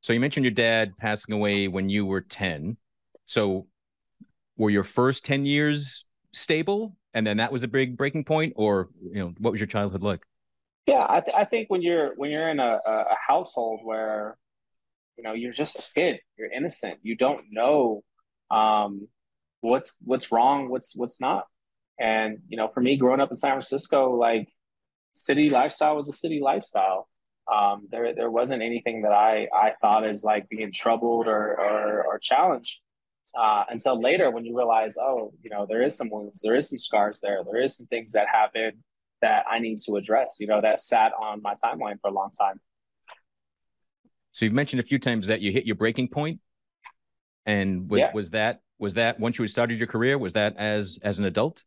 So 0.00 0.12
you 0.12 0.20
mentioned 0.20 0.44
your 0.44 0.52
dad 0.52 0.96
passing 0.96 1.34
away 1.34 1.68
when 1.68 1.88
you 1.88 2.06
were 2.06 2.20
10. 2.20 2.76
So 3.26 3.66
were 4.56 4.70
your 4.70 4.84
first 4.84 5.24
10 5.24 5.44
years 5.44 6.04
stable 6.32 6.96
and 7.14 7.26
then 7.26 7.38
that 7.38 7.50
was 7.50 7.62
a 7.62 7.68
big 7.68 7.96
breaking 7.96 8.24
point 8.24 8.52
or 8.56 8.88
you 9.02 9.18
know 9.18 9.34
what 9.38 9.50
was 9.50 9.60
your 9.60 9.66
childhood 9.66 10.02
like? 10.02 10.20
Yeah, 10.86 11.04
I, 11.08 11.20
th- 11.20 11.36
I 11.36 11.44
think 11.44 11.68
when 11.68 11.82
you're 11.82 12.14
when 12.16 12.30
you're 12.30 12.48
in 12.48 12.60
a, 12.60 12.80
a 12.86 13.16
household 13.26 13.80
where 13.82 14.38
you 15.16 15.24
know 15.24 15.32
you're 15.32 15.52
just 15.52 15.78
a 15.78 15.82
kid, 15.94 16.20
you're 16.38 16.50
innocent, 16.50 16.98
you 17.02 17.16
don't 17.16 17.44
know 17.50 18.02
um, 18.50 19.08
what's 19.60 19.96
what's 20.04 20.32
wrong, 20.32 20.70
what's 20.70 20.96
what's 20.96 21.20
not. 21.20 21.46
And 22.00 22.38
you 22.48 22.56
know, 22.56 22.68
for 22.68 22.80
me 22.80 22.96
growing 22.96 23.20
up 23.20 23.30
in 23.30 23.36
San 23.36 23.52
Francisco, 23.52 24.14
like 24.14 24.48
city 25.12 25.50
lifestyle 25.50 25.96
was 25.96 26.08
a 26.08 26.12
city 26.12 26.40
lifestyle 26.42 27.08
um, 27.52 27.88
there 27.90 28.14
there 28.14 28.30
wasn't 28.30 28.62
anything 28.62 29.02
that 29.02 29.12
I 29.12 29.48
I 29.52 29.72
thought 29.80 30.04
as 30.04 30.24
like 30.24 30.48
being 30.48 30.72
troubled 30.72 31.28
or 31.28 31.58
or, 31.58 32.04
or 32.06 32.18
challenged. 32.18 32.80
uh, 33.36 33.64
until 33.68 34.00
later 34.00 34.30
when 34.30 34.44
you 34.44 34.56
realize, 34.56 34.96
oh, 34.96 35.32
you 35.42 35.50
know, 35.50 35.66
there 35.68 35.82
is 35.82 35.96
some 35.96 36.08
wounds, 36.10 36.42
there 36.42 36.54
is 36.54 36.68
some 36.68 36.78
scars 36.78 37.20
there, 37.20 37.42
there 37.50 37.60
is 37.60 37.76
some 37.76 37.86
things 37.86 38.12
that 38.12 38.26
happened 38.30 38.78
that 39.20 39.44
I 39.50 39.58
need 39.58 39.80
to 39.80 39.96
address, 39.96 40.36
you 40.38 40.46
know, 40.46 40.60
that 40.60 40.80
sat 40.80 41.12
on 41.20 41.42
my 41.42 41.54
timeline 41.54 42.00
for 42.00 42.08
a 42.08 42.12
long 42.12 42.30
time. 42.30 42.60
So 44.32 44.44
you've 44.44 44.54
mentioned 44.54 44.80
a 44.80 44.84
few 44.84 44.98
times 44.98 45.26
that 45.26 45.40
you 45.40 45.50
hit 45.52 45.66
your 45.66 45.74
breaking 45.74 46.08
point, 46.08 46.40
and 47.46 47.90
was, 47.90 47.98
yeah. 47.98 48.12
was 48.14 48.30
that 48.30 48.60
was 48.78 48.94
that 48.94 49.18
once 49.18 49.38
you 49.38 49.42
had 49.42 49.50
started 49.50 49.78
your 49.78 49.88
career? 49.88 50.16
Was 50.18 50.34
that 50.34 50.56
as 50.56 50.98
as 51.02 51.18
an 51.18 51.24
adult? 51.24 51.64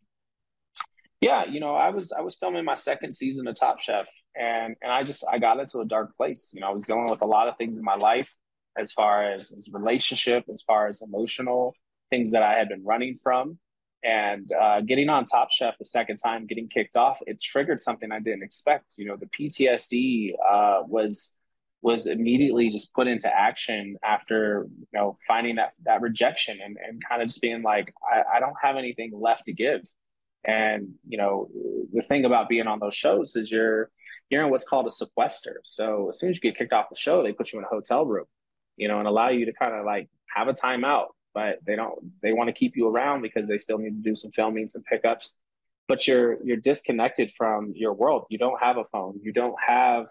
Yeah, 1.20 1.46
you 1.46 1.60
know, 1.60 1.76
I 1.76 1.90
was 1.90 2.12
I 2.12 2.22
was 2.22 2.36
filming 2.36 2.64
my 2.64 2.76
second 2.76 3.14
season 3.14 3.48
of 3.48 3.60
Top 3.60 3.80
Chef, 3.80 4.08
and 4.36 4.76
and 4.82 4.92
I 4.92 5.04
just 5.04 5.24
I 5.32 5.40
got 5.40 5.60
into 5.60 5.80
a 5.80 5.86
dark 5.86 6.16
place. 6.16 6.52
You 6.54 6.62
know, 6.62 6.68
I 6.68 6.72
was 6.72 6.84
dealing 6.84 7.10
with 7.10 7.22
a 7.22 7.26
lot 7.26 7.48
of 7.48 7.58
things 7.58 7.78
in 7.78 7.86
my 7.86 7.96
life, 7.96 8.36
as 8.78 8.92
far 8.92 9.32
as, 9.32 9.52
as 9.52 9.70
relationship, 9.72 10.46
as 10.52 10.62
far 10.62 10.88
as 10.88 11.02
emotional 11.02 11.74
things 12.10 12.32
that 12.32 12.44
I 12.44 12.54
had 12.54 12.70
been 12.70 12.84
running 12.84 13.16
from, 13.16 13.58
and 14.04 14.52
uh, 14.52 14.82
getting 14.82 15.10
on 15.10 15.26
Top 15.26 15.52
Chef 15.52 15.78
the 15.78 15.86
second 15.86 16.18
time, 16.18 16.48
getting 16.48 16.68
kicked 16.68 16.96
off, 16.96 17.20
it 17.28 17.42
triggered 17.42 17.82
something 17.82 18.12
I 18.12 18.20
didn't 18.20 18.44
expect. 18.44 18.86
You 18.98 19.08
know, 19.08 19.18
the 19.18 19.28
PTSD 19.28 20.34
uh, 20.34 20.84
was 20.88 21.36
was 21.82 22.06
immediately 22.06 22.70
just 22.70 22.94
put 22.94 23.08
into 23.08 23.28
action 23.36 23.98
after 24.04 24.68
you 24.80 25.00
know 25.00 25.18
finding 25.28 25.56
that 25.56 25.74
that 25.86 26.02
rejection 26.02 26.60
and, 26.64 26.78
and 26.78 27.02
kind 27.08 27.22
of 27.22 27.28
just 27.28 27.42
being 27.42 27.64
like 27.64 27.94
I, 28.10 28.38
I 28.38 28.40
don't 28.40 28.56
have 28.62 28.78
anything 28.78 29.12
left 29.14 29.46
to 29.46 29.54
give 29.54 29.82
and 30.44 30.90
you 31.08 31.18
know 31.18 31.50
the 31.92 32.02
thing 32.02 32.26
about 32.26 32.50
being 32.50 32.68
on 32.68 32.80
those 32.80 32.96
shows 32.96 33.36
is 33.36 33.52
you're 33.52 33.90
you're 34.32 34.44
in 34.44 34.50
what's 34.50 34.66
called 34.66 34.88
a 34.88 34.92
sequester. 34.92 35.62
So 35.64 36.10
as 36.10 36.20
soon 36.20 36.30
as 36.30 36.38
you 36.38 36.42
get 36.42 36.58
kicked 36.58 36.74
off 36.74 36.90
the 36.90 36.96
show 36.96 37.22
they 37.22 37.34
put 37.34 37.52
you 37.52 37.60
in 37.60 37.66
a 37.66 37.68
hotel 37.68 38.06
room 38.06 38.26
you 38.78 38.88
know 38.88 39.00
and 39.00 39.08
allow 39.08 39.30
you 39.30 39.46
to 39.46 39.54
kind 39.54 39.76
of 39.76 39.86
like 39.86 40.10
have 40.36 40.48
a 40.48 40.54
timeout 40.54 41.08
but 41.34 41.60
they 41.66 41.76
don't 41.76 41.98
they 42.22 42.34
want 42.34 42.48
to 42.48 42.54
keep 42.54 42.76
you 42.76 42.88
around 42.88 43.22
because 43.22 43.48
they 43.48 43.58
still 43.58 43.78
need 43.78 44.04
to 44.04 44.10
do 44.10 44.16
some 44.16 44.32
filming 44.32 44.68
some 44.68 44.84
pickups. 44.84 45.40
But 45.88 46.08
you're 46.08 46.44
you're 46.44 46.58
disconnected 46.58 47.32
from 47.32 47.74
your 47.76 47.94
world. 47.94 48.26
You 48.30 48.38
don't 48.38 48.62
have 48.62 48.78
a 48.78 48.86
phone. 48.86 49.20
You 49.22 49.34
don't 49.34 49.56
have 49.66 50.08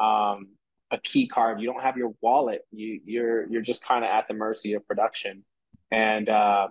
um, 0.00 0.48
a 0.90 0.98
key 1.02 1.26
card. 1.26 1.60
You 1.60 1.66
don't 1.66 1.82
have 1.82 1.96
your 1.96 2.12
wallet. 2.20 2.62
You 2.70 3.00
you're 3.04 3.48
you're 3.48 3.62
just 3.62 3.84
kind 3.84 4.04
of 4.04 4.10
at 4.10 4.28
the 4.28 4.34
mercy 4.34 4.74
of 4.74 4.86
production. 4.86 5.44
And 5.90 6.28
um, 6.28 6.68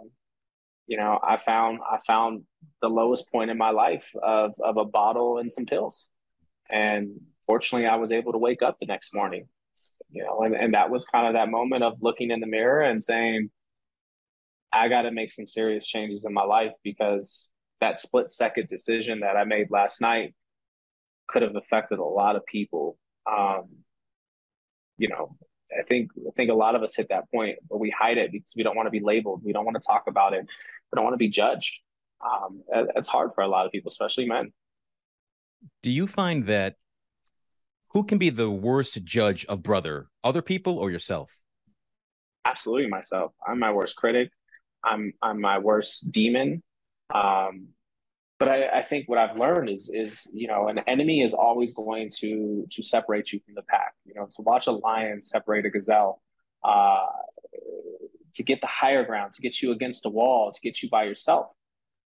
you 0.88 0.98
know 0.98 1.20
i 1.24 1.38
found 1.38 1.80
i 1.90 1.98
found 2.06 2.42
the 2.82 2.90
lowest 2.90 3.32
point 3.32 3.52
in 3.52 3.58
my 3.58 3.70
life 3.70 4.10
of 4.22 4.52
of 4.60 4.78
a 4.78 4.84
bottle 4.84 5.38
and 5.38 5.50
some 5.50 5.66
pills 5.66 6.10
and 6.72 7.20
fortunately 7.46 7.88
i 7.88 7.96
was 7.96 8.12
able 8.12 8.32
to 8.32 8.38
wake 8.38 8.62
up 8.62 8.78
the 8.80 8.86
next 8.86 9.14
morning 9.14 9.48
you 10.12 10.24
know 10.24 10.42
and, 10.42 10.56
and 10.56 10.74
that 10.74 10.90
was 10.90 11.06
kind 11.06 11.28
of 11.28 11.34
that 11.34 11.50
moment 11.50 11.84
of 11.84 11.98
looking 12.02 12.32
in 12.32 12.40
the 12.40 12.48
mirror 12.48 12.82
and 12.82 13.04
saying 13.04 13.50
i 14.72 14.88
got 14.88 15.04
to 15.04 15.12
make 15.12 15.32
some 15.32 15.48
serious 15.48 15.88
changes 15.88 16.26
in 16.26 16.34
my 16.34 16.44
life 16.44 16.74
because 16.84 17.52
that 17.80 18.00
split 18.00 18.30
second 18.30 18.68
decision 18.68 19.22
that 19.22 19.38
i 19.38 19.44
made 19.44 19.70
last 19.70 20.02
night 20.02 20.34
could 21.28 21.42
have 21.42 21.56
affected 21.56 22.00
a 22.00 22.04
lot 22.04 22.36
of 22.36 22.46
people 22.46 22.98
um, 23.32 23.70
you 25.02 25.08
know, 25.08 25.36
I 25.78 25.84
think 25.84 26.12
I 26.28 26.32
think 26.36 26.52
a 26.52 26.56
lot 26.56 26.76
of 26.76 26.84
us 26.84 26.96
hit 26.96 27.10
that 27.10 27.30
point 27.32 27.58
where 27.68 27.80
we 27.80 27.90
hide 27.90 28.18
it 28.18 28.32
because 28.32 28.54
we 28.56 28.64
don't 28.64 28.76
want 28.76 28.88
to 28.88 28.92
be 28.92 29.00
labeled, 29.00 29.42
we 29.44 29.52
don't 29.52 29.66
want 29.66 29.82
to 29.82 29.86
talk 29.86 30.04
about 30.08 30.34
it, 30.34 30.42
we 30.42 30.96
don't 30.96 31.04
want 31.04 31.16
to 31.16 31.18
be 31.18 31.30
judged. 31.30 31.80
Um, 32.24 32.62
it's 32.96 33.08
hard 33.08 33.32
for 33.34 33.42
a 33.44 33.48
lot 33.48 33.66
of 33.66 33.72
people, 33.72 33.90
especially 33.90 34.28
men. 34.28 34.54
Do 35.84 35.90
you 35.90 36.08
find 36.08 36.46
that 36.48 36.76
who 37.90 38.04
can 38.04 38.18
be 38.18 38.30
the 38.30 38.50
worst 38.50 39.04
judge 39.04 39.46
of 39.46 39.64
brother, 39.64 40.08
other 40.24 40.42
people 40.42 40.78
or 40.80 40.92
yourself? 40.92 41.38
Absolutely, 42.46 42.88
myself. 42.88 43.34
I'm 43.46 43.60
my 43.60 43.72
worst 43.72 43.96
critic. 43.96 44.32
I'm 44.84 45.14
I'm 45.22 45.40
my 45.40 45.60
worst 45.60 46.12
demon. 46.12 46.64
Um, 47.14 47.68
but 48.40 48.50
I, 48.50 48.80
I, 48.80 48.82
think 48.82 49.08
what 49.08 49.20
I've 49.20 49.38
learned 49.38 49.70
is 49.70 49.92
is 49.94 50.32
you 50.34 50.48
know 50.48 50.68
an 50.68 50.80
enemy 50.88 51.22
is 51.22 51.34
always 51.34 51.74
going 51.74 52.10
to 52.20 52.66
to 52.72 52.82
separate 52.82 53.32
you 53.32 53.40
from 53.46 53.54
the 53.54 53.62
pack. 53.62 53.94
You 54.06 54.16
know, 54.16 54.28
to 54.32 54.42
watch 54.42 54.68
a 54.68 54.72
lion 54.72 55.22
separate 55.22 55.66
a 55.66 55.70
gazelle, 55.70 56.22
uh, 56.64 57.06
to 58.34 58.44
get 58.44 58.62
the 58.62 58.68
higher 58.68 59.06
ground, 59.06 59.34
to 59.34 59.42
get 59.42 59.62
you 59.62 59.72
against 59.72 60.06
a 60.06 60.10
wall, 60.10 60.52
to 60.52 60.60
get 60.62 60.82
you 60.82 60.90
by 60.90 61.04
yourself. 61.04 61.52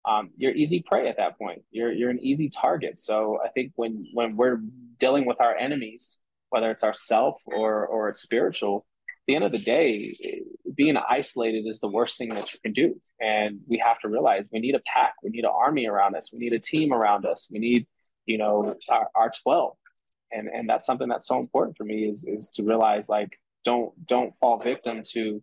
Um, 0.06 0.30
you're 0.36 0.54
easy 0.54 0.84
prey 0.86 1.08
at 1.08 1.16
that 1.16 1.36
point. 1.38 1.62
You're 1.70 1.92
you're 1.92 2.10
an 2.10 2.20
easy 2.20 2.48
target. 2.48 3.00
So 3.00 3.40
I 3.44 3.48
think 3.48 3.72
when 3.76 4.06
when 4.12 4.36
we're 4.36 4.60
dealing 4.98 5.26
with 5.26 5.40
our 5.40 5.54
enemies, 5.56 6.22
whether 6.50 6.70
it's 6.70 6.84
ourself 6.84 7.42
or 7.46 7.86
or 7.86 8.08
it's 8.08 8.20
spiritual, 8.20 8.86
the 9.26 9.34
end 9.34 9.44
of 9.44 9.52
the 9.52 9.58
day, 9.58 10.14
being 10.74 10.96
isolated 10.96 11.66
is 11.66 11.80
the 11.80 11.88
worst 11.88 12.18
thing 12.18 12.28
that 12.30 12.52
you 12.52 12.60
can 12.62 12.72
do. 12.72 13.00
And 13.20 13.60
we 13.66 13.82
have 13.84 13.98
to 14.00 14.08
realize 14.08 14.48
we 14.52 14.60
need 14.60 14.76
a 14.76 14.82
pack, 14.86 15.14
we 15.22 15.30
need 15.30 15.44
an 15.44 15.50
army 15.52 15.88
around 15.88 16.14
us, 16.14 16.32
we 16.32 16.38
need 16.38 16.52
a 16.52 16.60
team 16.60 16.92
around 16.92 17.26
us, 17.26 17.48
we 17.50 17.58
need, 17.58 17.86
you 18.26 18.38
know, 18.38 18.76
our, 18.88 19.08
our 19.14 19.32
12. 19.42 19.76
And 20.32 20.48
and 20.48 20.68
that's 20.68 20.86
something 20.86 21.08
that's 21.08 21.26
so 21.26 21.38
important 21.38 21.76
for 21.76 21.84
me 21.84 22.04
is 22.04 22.24
is 22.24 22.50
to 22.50 22.62
realize 22.62 23.08
like 23.08 23.38
don't 23.64 23.92
don't 24.06 24.34
fall 24.36 24.58
victim 24.58 25.02
to, 25.12 25.42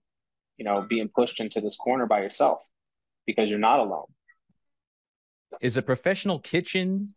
you 0.57 0.65
know, 0.65 0.81
being 0.81 1.09
pushed 1.09 1.39
into 1.39 1.59
this 1.61 1.75
corner 1.75 2.05
by 2.05 2.21
yourself 2.21 2.61
because 3.25 3.49
you're 3.49 3.59
not 3.59 3.79
alone. 3.79 4.05
Is 5.61 5.77
a 5.77 5.81
professional 5.81 6.39
kitchen 6.39 7.13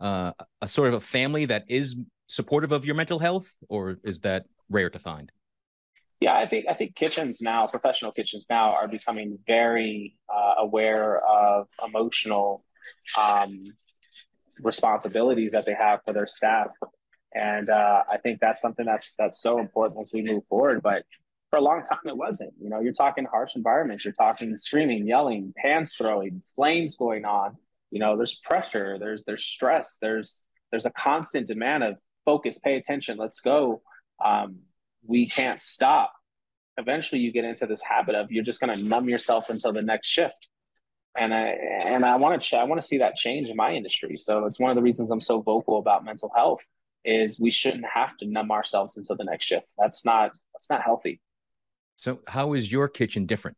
uh, 0.00 0.32
a 0.62 0.68
sort 0.68 0.88
of 0.88 0.94
a 0.94 1.00
family 1.00 1.44
that 1.44 1.64
is 1.68 1.96
supportive 2.26 2.72
of 2.72 2.84
your 2.84 2.94
mental 2.94 3.18
health, 3.18 3.52
or 3.68 3.98
is 4.02 4.20
that 4.20 4.46
rare 4.70 4.90
to 4.90 4.98
find? 4.98 5.30
Yeah, 6.20 6.36
I 6.36 6.46
think 6.46 6.66
I 6.68 6.74
think 6.74 6.94
kitchens 6.96 7.40
now, 7.40 7.66
professional 7.66 8.12
kitchens 8.12 8.46
now, 8.50 8.72
are 8.72 8.88
becoming 8.88 9.38
very 9.46 10.16
uh, 10.34 10.54
aware 10.58 11.18
of 11.18 11.68
emotional 11.84 12.64
um, 13.18 13.64
responsibilities 14.60 15.52
that 15.52 15.64
they 15.66 15.74
have 15.74 16.00
for 16.04 16.12
their 16.12 16.26
staff, 16.26 16.68
and 17.34 17.68
uh, 17.70 18.02
I 18.10 18.18
think 18.18 18.40
that's 18.40 18.60
something 18.60 18.84
that's 18.86 19.14
that's 19.14 19.40
so 19.40 19.58
important 19.58 20.00
as 20.00 20.12
we 20.12 20.22
move 20.22 20.44
forward. 20.48 20.82
But 20.82 21.04
for 21.48 21.58
a 21.58 21.62
long 21.62 21.84
time, 21.84 22.00
it 22.06 22.16
wasn't. 22.16 22.52
You 22.60 22.68
know, 22.68 22.80
you're 22.80 22.92
talking 22.92 23.24
harsh 23.24 23.56
environments, 23.56 24.04
you're 24.04 24.14
talking 24.14 24.56
screaming, 24.56 25.06
yelling, 25.06 25.54
pans 25.56 25.94
throwing, 25.94 26.42
flames 26.54 26.96
going 26.96 27.24
on. 27.24 27.56
You 27.90 28.00
know, 28.00 28.16
there's 28.16 28.36
pressure, 28.36 28.98
there's 28.98 29.24
there's 29.24 29.44
stress, 29.44 29.98
there's 30.00 30.44
there's 30.70 30.86
a 30.86 30.90
constant 30.90 31.46
demand 31.46 31.82
of 31.82 31.96
focus, 32.24 32.58
pay 32.58 32.76
attention, 32.76 33.18
let's 33.18 33.40
go. 33.40 33.82
Um, 34.24 34.60
we 35.04 35.26
can't 35.26 35.60
stop. 35.60 36.12
Eventually 36.76 37.20
you 37.20 37.32
get 37.32 37.44
into 37.44 37.66
this 37.66 37.82
habit 37.82 38.14
of 38.14 38.30
you're 38.30 38.44
just 38.44 38.60
going 38.60 38.72
to 38.72 38.84
numb 38.84 39.08
yourself 39.08 39.50
until 39.50 39.72
the 39.72 39.82
next 39.82 40.08
shift. 40.08 40.48
And 41.16 41.34
i 41.34 41.56
and 41.84 42.04
i 42.04 42.14
want 42.14 42.40
to 42.40 42.48
ch- 42.48 42.54
i 42.54 42.62
want 42.62 42.80
to 42.80 42.86
see 42.86 42.98
that 42.98 43.16
change 43.16 43.48
in 43.48 43.56
my 43.56 43.72
industry. 43.72 44.16
So 44.16 44.46
it's 44.46 44.60
one 44.60 44.70
of 44.70 44.76
the 44.76 44.82
reasons 44.82 45.10
i'm 45.10 45.20
so 45.20 45.40
vocal 45.40 45.78
about 45.78 46.04
mental 46.04 46.30
health 46.36 46.64
is 47.04 47.40
we 47.40 47.50
shouldn't 47.50 47.84
have 47.92 48.16
to 48.18 48.26
numb 48.26 48.52
ourselves 48.52 48.96
until 48.96 49.16
the 49.16 49.24
next 49.24 49.46
shift. 49.46 49.66
That's 49.76 50.04
not 50.04 50.30
that's 50.54 50.70
not 50.70 50.82
healthy. 50.82 51.20
So 51.96 52.20
how 52.28 52.52
is 52.52 52.70
your 52.70 52.88
kitchen 52.88 53.26
different 53.26 53.56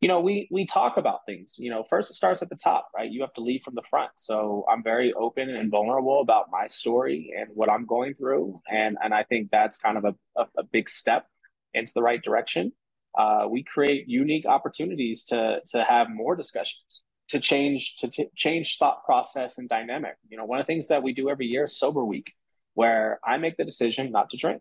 you 0.00 0.08
know 0.08 0.20
we 0.20 0.48
we 0.50 0.66
talk 0.66 0.96
about 0.96 1.20
things 1.26 1.56
you 1.58 1.70
know 1.70 1.82
first 1.84 2.10
it 2.10 2.14
starts 2.14 2.42
at 2.42 2.48
the 2.50 2.56
top 2.56 2.88
right? 2.94 3.10
You 3.10 3.22
have 3.22 3.32
to 3.34 3.40
lead 3.40 3.62
from 3.62 3.74
the 3.74 3.82
front. 3.82 4.10
So 4.16 4.64
i'm 4.70 4.82
very 4.82 5.12
open 5.14 5.48
and 5.50 5.70
vulnerable 5.70 6.20
about 6.20 6.50
my 6.50 6.66
story 6.68 7.32
and 7.36 7.48
what 7.54 7.70
i'm 7.70 7.86
going 7.86 8.14
through. 8.14 8.60
And 8.70 8.96
and 9.02 9.14
i 9.14 9.22
think 9.22 9.50
that's 9.50 9.76
kind 9.78 9.96
of 9.96 10.04
a, 10.04 10.14
a, 10.36 10.46
a 10.58 10.64
big 10.64 10.88
step 10.88 11.26
into 11.74 11.92
the 11.94 12.02
right 12.02 12.22
direction. 12.22 12.72
Uh, 13.16 13.46
we 13.48 13.62
create 13.62 14.08
unique 14.08 14.46
opportunities 14.46 15.24
to 15.24 15.60
to 15.66 15.84
have 15.84 16.10
more 16.10 16.36
discussions 16.36 17.02
to 17.28 17.40
change 17.40 17.96
to 17.96 18.08
t- 18.08 18.28
change 18.36 18.76
thought 18.78 19.04
process 19.04 19.58
and 19.58 19.68
dynamic. 19.68 20.16
You 20.28 20.36
know 20.36 20.44
one 20.44 20.60
of 20.60 20.66
the 20.66 20.72
things 20.72 20.88
that 20.88 21.02
we 21.02 21.14
do 21.14 21.30
every 21.30 21.46
year 21.46 21.64
is 21.64 21.78
sober 21.78 22.04
week 22.04 22.34
where 22.74 23.18
i 23.24 23.38
make 23.38 23.56
the 23.56 23.64
decision 23.64 24.12
not 24.12 24.28
to 24.30 24.36
drink. 24.36 24.60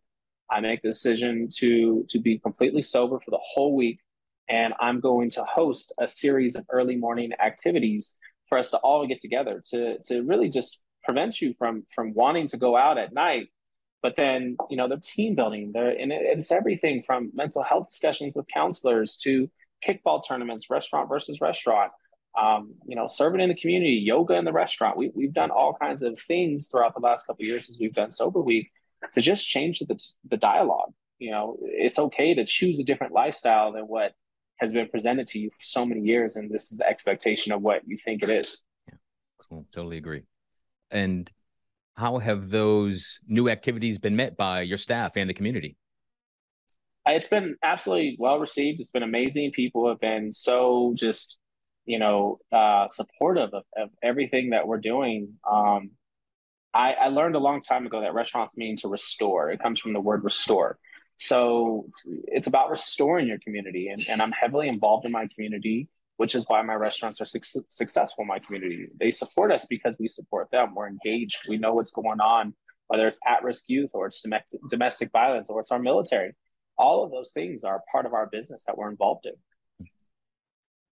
I 0.49 0.61
make 0.61 0.81
the 0.81 0.89
decision 0.89 1.49
to 1.57 2.05
to 2.09 2.19
be 2.19 2.39
completely 2.39 2.81
sober 2.81 3.19
for 3.19 3.31
the 3.31 3.39
whole 3.41 3.75
week 3.75 3.99
and 4.49 4.73
I'm 4.79 4.99
going 4.99 5.29
to 5.31 5.43
host 5.43 5.93
a 5.99 6.07
series 6.07 6.55
of 6.55 6.65
early 6.69 6.95
morning 6.95 7.31
activities 7.43 8.17
for 8.47 8.57
us 8.57 8.71
to 8.71 8.77
all 8.77 9.05
get 9.07 9.19
together 9.19 9.61
to 9.71 9.97
to 10.05 10.23
really 10.23 10.49
just 10.49 10.83
prevent 11.03 11.41
you 11.41 11.53
from 11.57 11.85
from 11.93 12.13
wanting 12.13 12.47
to 12.47 12.57
go 12.57 12.77
out 12.77 12.97
at 12.97 13.13
night. 13.13 13.49
But 14.01 14.15
then 14.15 14.57
you 14.69 14.77
know 14.77 14.87
the 14.87 14.97
team 14.97 15.35
building, 15.35 15.71
there 15.73 15.89
and 15.89 16.11
it's 16.11 16.51
everything 16.51 17.01
from 17.01 17.31
mental 17.33 17.63
health 17.63 17.85
discussions 17.85 18.35
with 18.35 18.45
counselors 18.47 19.17
to 19.23 19.49
kickball 19.85 20.21
tournaments, 20.25 20.69
restaurant 20.69 21.09
versus 21.09 21.41
restaurant. 21.41 21.91
Um, 22.39 22.73
you 22.85 22.97
know, 22.97 23.07
serving 23.07 23.39
in 23.39 23.47
the 23.47 23.55
community, 23.55 23.93
yoga 23.93 24.33
in 24.33 24.43
the 24.43 24.51
restaurant. 24.51 24.97
We, 24.97 25.09
we've 25.15 25.33
done 25.33 25.51
all 25.51 25.73
kinds 25.73 26.03
of 26.03 26.19
things 26.19 26.67
throughout 26.67 26.93
the 26.93 26.99
last 26.99 27.25
couple 27.25 27.45
years 27.45 27.69
as 27.69 27.79
we've 27.79 27.93
done 27.93 28.11
Sober 28.11 28.41
Week 28.41 28.71
to 29.13 29.21
just 29.21 29.47
change 29.47 29.79
the, 29.79 29.97
the 30.29 30.35
dialogue. 30.35 30.91
You 31.17 31.31
know, 31.31 31.57
it's 31.61 31.97
okay 31.97 32.33
to 32.33 32.45
choose 32.45 32.77
a 32.77 32.83
different 32.83 33.13
lifestyle 33.13 33.71
than 33.71 33.83
what 33.83 34.15
has 34.57 34.71
been 34.71 34.87
presented 34.87 35.27
to 35.27 35.39
you 35.39 35.49
for 35.49 35.61
so 35.61 35.85
many 35.85 36.01
years, 36.01 36.35
and 36.35 36.49
this 36.49 36.71
is 36.71 36.77
the 36.77 36.87
expectation 36.87 37.51
of 37.51 37.61
what 37.61 37.81
you 37.85 37.97
think 37.97 38.23
it 38.23 38.29
is. 38.29 38.63
Yeah, 38.87 38.97
cool. 39.49 39.65
Totally 39.71 39.97
agree. 39.97 40.23
And 40.91 41.29
how 41.95 42.19
have 42.19 42.49
those 42.49 43.19
new 43.27 43.49
activities 43.49 43.97
been 43.97 44.15
met 44.15 44.37
by 44.37 44.61
your 44.61 44.77
staff 44.77 45.13
and 45.15 45.29
the 45.29 45.33
community? 45.33 45.77
It's 47.07 47.27
been 47.27 47.55
absolutely 47.63 48.15
well 48.19 48.39
received. 48.39 48.79
It's 48.79 48.91
been 48.91 49.03
amazing. 49.03 49.51
People 49.51 49.87
have 49.89 49.99
been 49.99 50.31
so 50.31 50.93
just, 50.97 51.39
you 51.85 51.99
know, 51.99 52.39
uh, 52.51 52.87
supportive 52.89 53.53
of, 53.53 53.63
of 53.77 53.89
everything 54.01 54.49
that 54.51 54.67
we're 54.67 54.79
doing. 54.79 55.33
Um, 55.49 55.91
I, 56.73 56.93
I 56.93 57.07
learned 57.07 57.35
a 57.35 57.39
long 57.39 57.61
time 57.61 57.85
ago 57.85 58.01
that 58.01 58.13
restaurants 58.13 58.57
mean 58.57 58.75
to 58.77 58.87
restore. 58.87 59.51
It 59.51 59.61
comes 59.61 59.79
from 59.79 59.93
the 59.93 60.01
word 60.01 60.23
restore. 60.23 60.77
So 61.17 61.87
it's 62.27 62.47
about 62.47 62.69
restoring 62.69 63.27
your 63.27 63.39
community. 63.39 63.87
And, 63.87 64.01
and 64.09 64.21
I'm 64.21 64.31
heavily 64.31 64.67
involved 64.67 65.05
in 65.05 65.11
my 65.11 65.27
community, 65.33 65.89
which 66.17 66.35
is 66.35 66.45
why 66.47 66.61
my 66.61 66.75
restaurants 66.75 67.21
are 67.21 67.25
su- 67.25 67.39
successful 67.69 68.23
in 68.23 68.27
my 68.27 68.39
community. 68.39 68.87
They 68.99 69.11
support 69.11 69.51
us 69.51 69.65
because 69.65 69.95
we 69.99 70.07
support 70.07 70.49
them. 70.51 70.75
We're 70.75 70.89
engaged. 70.89 71.47
We 71.47 71.57
know 71.57 71.73
what's 71.73 71.91
going 71.91 72.19
on, 72.19 72.53
whether 72.87 73.07
it's 73.07 73.19
at 73.25 73.43
risk 73.43 73.65
youth 73.67 73.91
or 73.93 74.07
it's 74.07 74.21
domestic, 74.21 74.59
domestic 74.69 75.11
violence 75.11 75.49
or 75.49 75.61
it's 75.61 75.71
our 75.71 75.79
military. 75.79 76.33
All 76.77 77.03
of 77.03 77.11
those 77.11 77.31
things 77.31 77.63
are 77.63 77.81
part 77.91 78.05
of 78.05 78.13
our 78.13 78.27
business 78.27 78.65
that 78.65 78.77
we're 78.77 78.89
involved 78.89 79.25
in. 79.25 79.87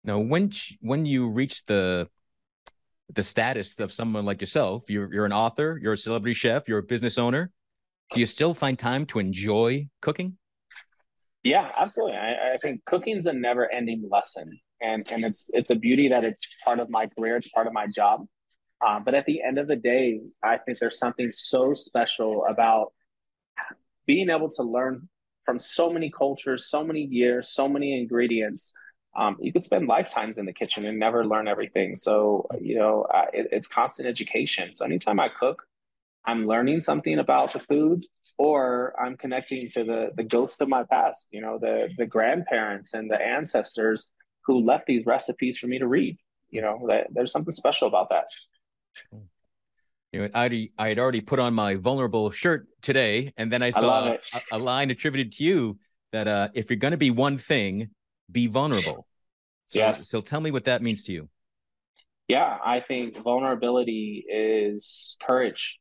Now, 0.02 0.18
when 0.18 0.52
when 0.80 1.06
you 1.06 1.28
reach 1.28 1.64
the 1.66 2.08
the 3.14 3.25
status 3.25 3.78
of 3.80 3.92
someone 3.92 4.25
like 4.25 4.40
yourself. 4.40 4.84
You're 4.88 5.12
you're 5.12 5.26
an 5.26 5.32
author, 5.32 5.78
you're 5.82 5.94
a 5.94 5.96
celebrity 5.96 6.34
chef, 6.34 6.68
you're 6.68 6.78
a 6.78 6.82
business 6.82 7.18
owner. 7.18 7.50
Do 8.12 8.20
you 8.20 8.26
still 8.26 8.54
find 8.54 8.78
time 8.78 9.06
to 9.06 9.18
enjoy 9.18 9.88
cooking? 10.00 10.38
Yeah, 11.42 11.70
absolutely. 11.76 12.16
I, 12.16 12.54
I 12.54 12.56
think 12.56 12.84
cooking's 12.84 13.26
a 13.26 13.32
never-ending 13.32 14.08
lesson, 14.10 14.58
and 14.80 15.10
and 15.10 15.24
it's 15.24 15.50
it's 15.52 15.70
a 15.70 15.76
beauty 15.76 16.08
that 16.08 16.24
it's 16.24 16.48
part 16.64 16.80
of 16.80 16.90
my 16.90 17.06
career, 17.06 17.36
it's 17.36 17.48
part 17.48 17.66
of 17.66 17.72
my 17.72 17.86
job. 17.86 18.26
Uh, 18.84 19.00
but 19.00 19.14
at 19.14 19.26
the 19.26 19.42
end 19.42 19.58
of 19.58 19.66
the 19.66 19.76
day, 19.76 20.20
I 20.42 20.58
think 20.58 20.78
there's 20.78 20.98
something 20.98 21.30
so 21.32 21.74
special 21.74 22.44
about 22.46 22.92
being 24.06 24.30
able 24.30 24.48
to 24.50 24.62
learn 24.62 25.00
from 25.44 25.58
so 25.58 25.92
many 25.92 26.10
cultures, 26.10 26.66
so 26.66 26.84
many 26.84 27.02
years, 27.02 27.48
so 27.48 27.68
many 27.68 27.98
ingredients 27.98 28.72
um, 29.16 29.36
you 29.40 29.52
could 29.52 29.64
spend 29.64 29.88
lifetimes 29.88 30.38
in 30.38 30.46
the 30.46 30.52
kitchen 30.52 30.84
and 30.86 30.98
never 30.98 31.26
learn 31.26 31.48
everything. 31.48 31.96
So, 31.96 32.46
you 32.60 32.76
know, 32.78 33.02
uh, 33.12 33.26
it, 33.32 33.48
it's 33.50 33.66
constant 33.66 34.08
education. 34.08 34.72
So, 34.72 34.84
anytime 34.84 35.18
I 35.18 35.28
cook, 35.28 35.66
I'm 36.28 36.47
learning 36.47 36.82
something 36.82 37.18
about 37.18 37.54
the 37.54 37.58
food 37.58 38.04
or 38.37 38.94
I'm 39.02 39.16
connecting 39.16 39.66
to 39.70 39.82
the, 39.82 40.11
the 40.14 40.23
ghost 40.23 40.61
of 40.61 40.68
my 40.68 40.85
past, 40.85 41.28
you 41.32 41.40
know, 41.40 41.58
the, 41.58 41.88
the 41.97 42.04
grandparents 42.04 42.92
and 42.92 43.11
the 43.11 43.20
ancestors 43.20 44.11
who 44.44 44.61
left 44.61 44.85
these 44.87 45.06
recipes 45.06 45.58
for 45.58 45.68
me 45.68 45.78
to 45.78 45.87
read. 45.87 46.18
You 46.50 46.61
know, 46.61 46.87
that, 46.90 47.06
there's 47.11 47.32
something 47.32 47.52
special 47.52 47.88
about 47.88 48.11
that. 48.11 48.28
You 50.12 50.20
know, 50.20 50.28
I'd, 50.35 50.68
I 50.78 50.88
had 50.88 50.99
already 50.99 51.23
put 51.23 51.38
on 51.38 51.54
my 51.54 51.76
vulnerable 51.76 52.30
shirt 52.30 52.68
today, 52.82 53.32
and 53.38 53.50
then 53.50 53.62
I 53.62 53.70
saw 53.70 54.11
I 54.11 54.18
a, 54.35 54.56
a, 54.56 54.58
line 54.58 54.90
attributed 54.90 55.32
to 55.32 55.44
you 55.44 55.78
that 56.12 56.28
uh, 56.28 56.49
if 56.52 56.68
you're 56.68 56.78
going 56.78 56.92
to 56.92 56.99
be 56.99 57.11
one 57.11 57.38
thing, 57.38 57.88
be 58.30 58.47
vulnerable. 58.47 59.06
So, 59.70 59.80
yes. 59.80 60.08
So 60.08 60.23
tell 60.23 60.40
me 60.40 60.50
what 60.50 60.64
that 60.64 60.80
means 60.80 61.02
to 61.02 61.12
you. 61.12 61.28
Yeah, 62.26 62.56
I 62.64 62.80
think 62.80 63.23
vulnerability 63.23 64.25
is 64.26 65.18
courage. 65.23 65.78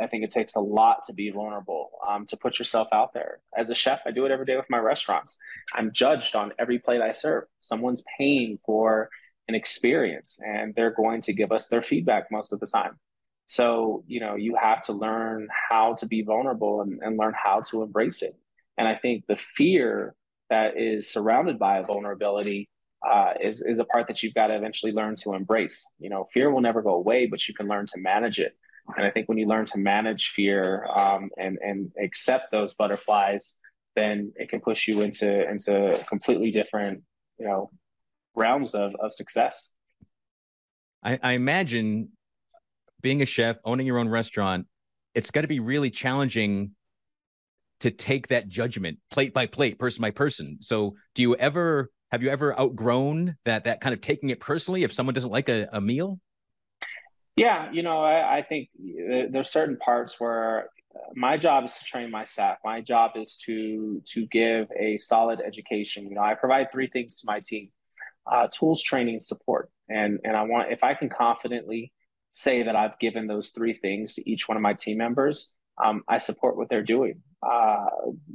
I 0.00 0.06
think 0.06 0.24
it 0.24 0.30
takes 0.30 0.54
a 0.54 0.60
lot 0.60 1.04
to 1.04 1.12
be 1.12 1.30
vulnerable, 1.30 1.90
um, 2.06 2.26
to 2.26 2.36
put 2.36 2.58
yourself 2.58 2.88
out 2.92 3.14
there. 3.14 3.40
As 3.56 3.70
a 3.70 3.74
chef, 3.74 4.02
I 4.06 4.10
do 4.10 4.24
it 4.26 4.30
every 4.30 4.44
day 4.44 4.56
with 4.56 4.68
my 4.68 4.78
restaurants. 4.78 5.38
I'm 5.72 5.92
judged 5.92 6.36
on 6.36 6.52
every 6.58 6.78
plate 6.78 7.00
I 7.00 7.12
serve. 7.12 7.44
Someone's 7.60 8.04
paying 8.18 8.58
for 8.66 9.08
an 9.48 9.54
experience 9.54 10.38
and 10.44 10.74
they're 10.74 10.94
going 10.94 11.20
to 11.22 11.32
give 11.32 11.52
us 11.52 11.68
their 11.68 11.82
feedback 11.82 12.30
most 12.30 12.52
of 12.52 12.60
the 12.60 12.66
time. 12.66 12.98
So, 13.46 14.04
you 14.06 14.20
know, 14.20 14.36
you 14.36 14.56
have 14.56 14.82
to 14.84 14.92
learn 14.92 15.48
how 15.70 15.94
to 15.94 16.06
be 16.06 16.22
vulnerable 16.22 16.82
and, 16.82 17.00
and 17.02 17.18
learn 17.18 17.34
how 17.36 17.60
to 17.70 17.82
embrace 17.82 18.22
it. 18.22 18.34
And 18.78 18.86
I 18.88 18.94
think 18.94 19.24
the 19.26 19.36
fear 19.36 20.14
that 20.48 20.76
is 20.78 21.10
surrounded 21.10 21.58
by 21.58 21.82
vulnerability 21.82 22.68
uh, 23.06 23.32
is 23.40 23.62
is 23.62 23.80
a 23.80 23.84
part 23.84 24.06
that 24.06 24.22
you've 24.22 24.34
got 24.34 24.46
to 24.48 24.56
eventually 24.56 24.92
learn 24.92 25.16
to 25.16 25.34
embrace. 25.34 25.84
You 25.98 26.08
know, 26.08 26.28
fear 26.32 26.52
will 26.52 26.60
never 26.60 26.82
go 26.82 26.94
away, 26.94 27.26
but 27.26 27.48
you 27.48 27.54
can 27.54 27.66
learn 27.66 27.86
to 27.86 27.98
manage 27.98 28.38
it. 28.38 28.56
And 28.96 29.06
I 29.06 29.10
think 29.10 29.28
when 29.28 29.38
you 29.38 29.46
learn 29.46 29.66
to 29.66 29.78
manage 29.78 30.30
fear 30.30 30.86
um, 30.86 31.30
and 31.38 31.58
and 31.62 31.92
accept 32.02 32.50
those 32.50 32.74
butterflies, 32.74 33.60
then 33.96 34.32
it 34.36 34.48
can 34.48 34.60
push 34.60 34.88
you 34.88 35.02
into 35.02 35.48
into 35.48 36.04
completely 36.08 36.50
different 36.50 37.02
you 37.38 37.46
know 37.46 37.70
realms 38.34 38.74
of 38.74 38.94
of 39.00 39.12
success. 39.12 39.74
I, 41.02 41.18
I 41.22 41.32
imagine 41.32 42.10
being 43.00 43.22
a 43.22 43.26
chef, 43.26 43.56
owning 43.64 43.86
your 43.86 43.98
own 43.98 44.08
restaurant, 44.08 44.66
it's 45.14 45.30
got 45.30 45.42
to 45.42 45.48
be 45.48 45.60
really 45.60 45.90
challenging 45.90 46.72
to 47.80 47.90
take 47.90 48.28
that 48.28 48.48
judgment 48.48 48.98
plate 49.10 49.34
by 49.34 49.46
plate, 49.46 49.78
person 49.78 50.00
by 50.00 50.10
person. 50.10 50.58
So, 50.60 50.94
do 51.14 51.22
you 51.22 51.34
ever 51.36 51.90
have 52.12 52.22
you 52.22 52.30
ever 52.30 52.58
outgrown 52.58 53.36
that 53.44 53.64
that 53.64 53.80
kind 53.80 53.92
of 53.92 54.00
taking 54.00 54.30
it 54.30 54.38
personally 54.38 54.84
if 54.84 54.92
someone 54.92 55.14
doesn't 55.14 55.30
like 55.30 55.48
a, 55.48 55.68
a 55.72 55.80
meal? 55.80 56.20
Yeah, 57.36 57.70
you 57.72 57.82
know, 57.82 58.00
I, 58.02 58.38
I 58.38 58.42
think 58.42 58.68
there's 58.76 59.50
certain 59.50 59.78
parts 59.78 60.20
where 60.20 60.68
my 61.14 61.36
job 61.36 61.64
is 61.64 61.74
to 61.74 61.84
train 61.84 62.10
my 62.10 62.24
staff. 62.24 62.58
My 62.64 62.80
job 62.80 63.12
is 63.16 63.36
to 63.46 64.02
to 64.06 64.26
give 64.26 64.68
a 64.78 64.98
solid 64.98 65.40
education. 65.40 66.08
You 66.08 66.16
know, 66.16 66.22
I 66.22 66.34
provide 66.34 66.70
three 66.70 66.88
things 66.88 67.16
to 67.18 67.26
my 67.26 67.40
team: 67.40 67.70
uh, 68.30 68.48
tools, 68.48 68.82
training, 68.82 69.20
support. 69.20 69.70
And 69.88 70.20
and 70.24 70.36
I 70.36 70.42
want 70.42 70.72
if 70.72 70.84
I 70.84 70.94
can 70.94 71.08
confidently 71.08 71.92
say 72.32 72.62
that 72.62 72.76
I've 72.76 72.98
given 72.98 73.26
those 73.26 73.50
three 73.50 73.74
things 73.74 74.14
to 74.14 74.30
each 74.30 74.48
one 74.48 74.56
of 74.56 74.62
my 74.62 74.74
team 74.74 74.98
members, 74.98 75.50
um, 75.82 76.02
I 76.08 76.18
support 76.18 76.56
what 76.56 76.68
they're 76.68 76.82
doing. 76.82 77.22
Uh, 77.42 77.86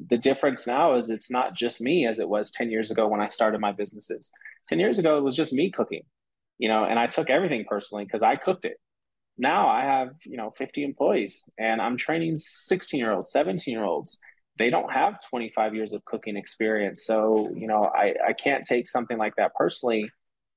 the 0.10 0.18
difference 0.18 0.68
now 0.68 0.96
is 0.96 1.10
it's 1.10 1.32
not 1.32 1.56
just 1.56 1.82
me 1.82 2.06
as 2.06 2.20
it 2.20 2.28
was 2.30 2.52
10 2.52 2.70
years 2.70 2.92
ago 2.92 3.08
when 3.08 3.22
I 3.22 3.28
started 3.28 3.60
my 3.62 3.72
businesses. 3.72 4.32
10 4.68 4.80
years 4.80 5.00
ago, 5.00 5.18
it 5.18 5.24
was 5.24 5.36
just 5.36 5.54
me 5.54 5.72
cooking, 5.72 6.04
you 6.60 6.68
know, 6.68 6.84
and 6.84 7.00
I 7.00 7.08
took 7.08 7.30
everything 7.30 7.66
personally 7.68 8.04
because 8.06 8.22
I 8.22 8.36
cooked 8.36 8.66
it. 8.66 8.78
Now 9.38 9.68
I 9.68 9.82
have, 9.82 10.10
you 10.26 10.38
know, 10.38 10.52
50 10.58 10.84
employees 10.84 11.50
and 11.58 11.82
I'm 11.82 11.98
training 11.98 12.38
16 12.38 13.00
year 13.00 13.12
olds, 13.12 13.32
17 13.32 13.72
year 13.72 13.84
olds. 13.84 14.18
They 14.58 14.72
don't 14.72 14.92
have 14.92 15.20
25 15.30 15.76
years 15.76 15.94
of 15.94 16.04
cooking 16.06 16.36
experience. 16.36 17.06
So, 17.06 17.52
you 17.56 17.68
know, 17.68 17.84
I, 17.84 18.16
I 18.28 18.34
can't 18.34 18.66
take 18.66 18.90
something 18.90 19.18
like 19.18 19.36
that 19.38 19.54
personally. 19.54 20.10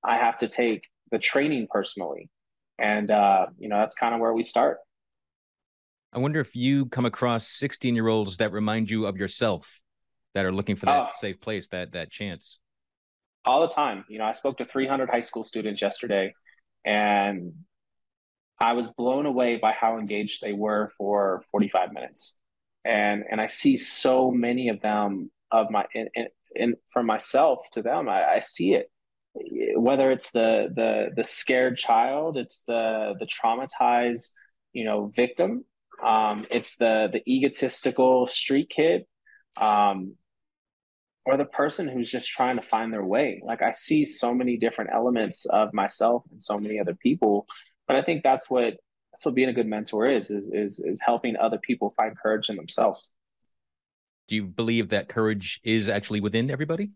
I 0.03 0.17
have 0.17 0.39
to 0.39 0.49
take 0.49 0.89
the 1.11 1.19
training 1.19 1.69
personally. 1.71 2.31
And, 2.79 3.11
uh, 3.11 3.47
you 3.59 3.69
know, 3.69 3.79
that's 3.79 3.95
kind 3.95 4.15
of 4.15 4.21
where 4.21 4.33
we 4.33 4.43
start. 4.43 4.79
I 6.13 6.19
wonder 6.19 6.41
if 6.41 6.57
you 6.57 6.87
come 6.87 7.05
across 7.05 7.47
16 7.47 7.95
year 7.95 8.09
olds 8.09 8.39
that 8.39 8.53
remind 8.53 8.91
you 8.91 9.07
of 9.07 9.19
yourself 9.19 9.81
that 10.35 10.47
are 10.47 10.53
looking 10.53 10.77
for 10.77 10.87
that 10.87 11.09
oh. 11.11 11.13
safe 11.13 11.41
place, 11.41 11.69
that 11.69 11.93
that 11.93 12.11
chance. 12.11 12.59
All 13.45 13.61
the 13.61 13.73
time. 13.73 14.05
You 14.09 14.19
know, 14.19 14.25
I 14.25 14.33
spoke 14.33 14.59
to 14.59 14.65
300 14.65 15.11
high 15.11 15.21
school 15.21 15.45
students 15.45 15.83
yesterday 15.83 16.35
and 16.85 17.53
I 18.61 18.75
was 18.75 18.91
blown 18.91 19.27
away 19.27 19.57
by 19.57 19.73
how 19.73 19.99
engaged 19.99 20.43
they 20.43 20.53
were 20.53 20.93
for 20.99 21.43
45 21.51 21.93
minutes. 21.93 22.37
And 22.85 23.25
and 23.31 23.41
I 23.41 23.47
see 23.47 23.77
so 23.77 24.31
many 24.31 24.69
of 24.69 24.81
them 24.81 25.31
of 25.51 25.71
my 25.71 25.87
and, 25.95 26.09
and 26.57 26.75
from 26.91 27.07
myself 27.07 27.67
to 27.73 27.83
them, 27.83 28.09
I, 28.09 28.37
I 28.37 28.41
see 28.41 28.75
it 28.75 28.91
whether 29.77 30.11
it's 30.11 30.31
the 30.31 30.69
the 30.75 31.11
the 31.15 31.25
scared 31.25 31.77
child, 31.77 32.37
it's 32.37 32.63
the 32.65 33.15
the 33.19 33.27
traumatized, 33.27 34.33
you 34.73 34.85
know, 34.85 35.13
victim, 35.15 35.65
um, 36.05 36.45
it's 36.51 36.77
the 36.77 37.09
the 37.13 37.23
egotistical 37.31 38.27
street 38.27 38.71
kid, 38.71 39.05
um, 39.57 40.17
or 41.25 41.37
the 41.37 41.45
person 41.45 41.89
who's 41.89 42.11
just 42.11 42.29
trying 42.29 42.57
to 42.57 42.63
find 42.63 42.93
their 42.93 43.05
way. 43.05 43.41
Like 43.45 43.63
I 43.63 43.73
see 43.73 44.05
so 44.05 44.35
many 44.35 44.57
different 44.57 44.91
elements 44.93 45.47
of 45.47 45.73
myself 45.73 46.25
and 46.31 46.43
so 46.43 46.59
many 46.59 46.81
other 46.81 46.95
people, 46.95 47.47
but 47.91 47.97
I 47.97 48.03
think 48.03 48.23
that's 48.23 48.49
what 48.49 48.75
that's 49.11 49.27
what 49.27 49.35
being 49.35 49.49
a 49.49 49.53
good 49.53 49.67
mentor 49.67 50.07
is 50.07 50.31
is 50.31 50.53
is 50.53 50.79
is 50.79 51.01
helping 51.01 51.37
other 51.37 51.59
people 51.59 51.93
find 51.97 52.17
courage 52.17 52.49
in 52.49 52.55
themselves. 52.55 53.13
Do 54.29 54.37
you 54.37 54.45
believe 54.45 54.91
that 54.91 55.09
courage 55.09 55.61
is 55.65 55.89
actually 55.89 56.21
within 56.21 56.53
everybody? 56.53 56.93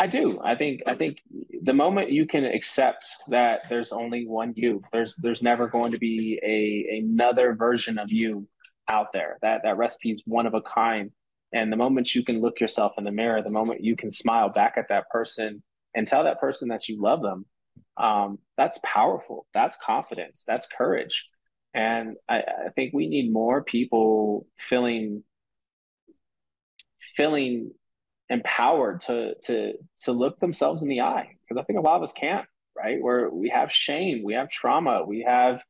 I 0.00 0.08
do. 0.08 0.40
I 0.42 0.56
think 0.56 0.82
I 0.88 0.96
think 0.96 1.20
the 1.62 1.72
moment 1.72 2.10
you 2.10 2.26
can 2.26 2.44
accept 2.44 3.06
that 3.28 3.68
there's 3.68 3.92
only 3.92 4.26
one 4.26 4.54
you, 4.56 4.82
there's 4.92 5.14
there's 5.14 5.40
never 5.40 5.68
going 5.68 5.92
to 5.92 5.98
be 5.98 6.40
a 6.42 6.98
another 6.98 7.54
version 7.54 7.96
of 7.96 8.10
you 8.10 8.48
out 8.90 9.12
there. 9.12 9.38
That 9.40 9.60
that 9.62 9.76
recipe 9.76 10.10
is 10.10 10.22
one 10.26 10.46
of 10.46 10.54
a 10.54 10.62
kind. 10.62 11.12
And 11.52 11.70
the 11.70 11.76
moment 11.76 12.12
you 12.12 12.24
can 12.24 12.40
look 12.40 12.58
yourself 12.58 12.94
in 12.98 13.04
the 13.04 13.12
mirror, 13.12 13.40
the 13.40 13.50
moment 13.50 13.84
you 13.84 13.94
can 13.94 14.10
smile 14.10 14.48
back 14.48 14.74
at 14.76 14.88
that 14.88 15.08
person 15.10 15.62
and 15.94 16.08
tell 16.08 16.24
that 16.24 16.40
person 16.40 16.66
that 16.70 16.88
you 16.88 17.00
love 17.00 17.22
them, 17.22 17.46
um, 17.96 18.38
that's 18.56 18.78
powerful. 18.82 19.46
That's 19.54 19.76
confidence. 19.76 20.44
That's 20.46 20.66
courage. 20.66 21.28
And 21.72 22.16
I, 22.28 22.38
I 22.38 22.68
think 22.74 22.94
we 22.94 23.08
need 23.08 23.32
more 23.32 23.62
people 23.62 24.46
feeling 24.56 25.24
feeling 27.16 27.72
empowered 28.30 29.02
to 29.02 29.34
to 29.44 29.74
to 29.98 30.12
look 30.12 30.38
themselves 30.40 30.82
in 30.82 30.88
the 30.88 31.02
eye 31.02 31.36
because 31.42 31.60
I 31.60 31.64
think 31.64 31.78
a 31.78 31.82
lot 31.82 31.96
of 31.96 32.02
us 32.02 32.12
can't 32.12 32.46
right 32.76 33.00
where 33.00 33.28
we 33.28 33.50
have 33.50 33.70
shame 33.70 34.22
we 34.24 34.32
have 34.32 34.48
trauma 34.48 35.04
we 35.06 35.20
have 35.20 35.62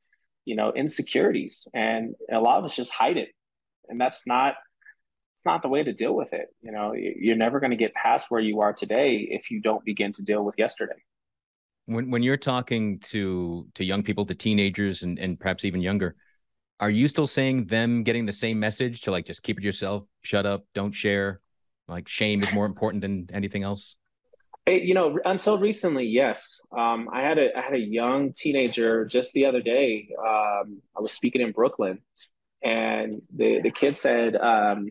you 0.44 0.54
know 0.54 0.72
insecurities 0.72 1.66
and 1.74 2.14
a 2.30 2.38
lot 2.38 2.58
of 2.58 2.64
us 2.64 2.76
just 2.76 2.92
hide 2.92 3.16
it 3.16 3.30
and 3.88 4.00
that's 4.00 4.26
not 4.26 4.54
it's 5.34 5.44
not 5.44 5.62
the 5.62 5.68
way 5.68 5.82
to 5.82 5.92
deal 5.92 6.14
with 6.14 6.32
it. 6.32 6.54
You 6.62 6.70
know, 6.70 6.94
you're 6.94 7.36
never 7.36 7.58
going 7.58 7.72
to 7.72 7.76
get 7.76 7.92
past 7.94 8.30
where 8.30 8.40
you 8.40 8.60
are 8.60 8.72
today 8.72 9.16
if 9.30 9.50
you 9.50 9.60
don't 9.60 9.84
begin 9.84 10.12
to 10.12 10.22
deal 10.22 10.44
with 10.44 10.54
yesterday. 10.56 11.02
When 11.86 12.10
when 12.10 12.22
you're 12.22 12.36
talking 12.36 12.98
to 13.00 13.66
to 13.74 13.84
young 13.84 14.02
people, 14.02 14.24
to 14.26 14.34
teenagers, 14.34 15.02
and 15.02 15.18
and 15.18 15.38
perhaps 15.38 15.64
even 15.64 15.82
younger, 15.82 16.16
are 16.80 16.90
you 16.90 17.08
still 17.08 17.26
saying 17.26 17.66
them 17.66 18.02
getting 18.02 18.26
the 18.26 18.32
same 18.32 18.58
message 18.58 19.02
to 19.02 19.10
like 19.10 19.26
just 19.26 19.42
keep 19.42 19.58
it 19.58 19.64
yourself, 19.64 20.04
shut 20.22 20.46
up, 20.46 20.64
don't 20.74 20.92
share, 20.92 21.40
like 21.88 22.08
shame 22.08 22.42
is 22.42 22.52
more 22.52 22.66
important 22.66 23.02
than 23.02 23.28
anything 23.32 23.62
else? 23.62 23.96
you 24.66 24.94
know, 24.94 25.18
until 25.24 25.58
recently, 25.58 26.06
yes. 26.06 26.66
Um, 26.76 27.08
I 27.12 27.20
had 27.20 27.38
a 27.38 27.56
I 27.56 27.60
had 27.60 27.74
a 27.74 27.78
young 27.78 28.32
teenager 28.32 29.04
just 29.04 29.32
the 29.32 29.46
other 29.46 29.60
day. 29.60 30.08
Um, 30.18 30.80
I 30.96 31.00
was 31.00 31.12
speaking 31.12 31.42
in 31.42 31.52
Brooklyn, 31.52 31.98
and 32.62 33.20
the 33.34 33.60
the 33.60 33.70
kid 33.70 33.96
said, 33.96 34.36
um, 34.36 34.88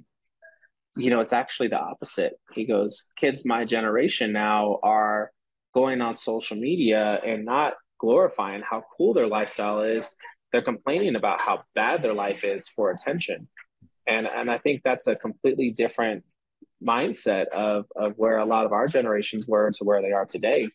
you 0.95 1.09
know, 1.09 1.21
it's 1.21 1.33
actually 1.33 1.69
the 1.69 1.79
opposite. 1.79 2.33
He 2.53 2.65
goes, 2.65 3.11
kids 3.17 3.45
my 3.45 3.65
generation 3.65 4.31
now 4.31 4.79
are 4.83 5.31
going 5.73 6.01
on 6.01 6.15
social 6.15 6.57
media 6.57 7.19
and 7.25 7.45
not 7.45 7.73
glorifying 7.99 8.61
how 8.61 8.83
cool 8.97 9.13
their 9.13 9.27
lifestyle 9.27 9.81
is. 9.81 10.15
They're 10.51 10.61
complaining 10.61 11.15
about 11.15 11.41
how 11.41 11.63
bad 11.73 12.01
their 12.01 12.13
life 12.13 12.43
is 12.43 12.67
for 12.67 12.91
attention. 12.91 13.47
And 14.05 14.27
and 14.27 14.51
I 14.51 14.57
think 14.57 14.81
that's 14.83 15.07
a 15.07 15.15
completely 15.15 15.71
different 15.71 16.23
mindset 16.85 17.47
of 17.47 17.85
of 17.95 18.13
where 18.17 18.37
a 18.37 18.45
lot 18.45 18.65
of 18.65 18.73
our 18.73 18.87
generations 18.87 19.47
were 19.47 19.71
to 19.71 19.83
where 19.83 20.01
they 20.01 20.11
are 20.11 20.25
today. 20.25 20.67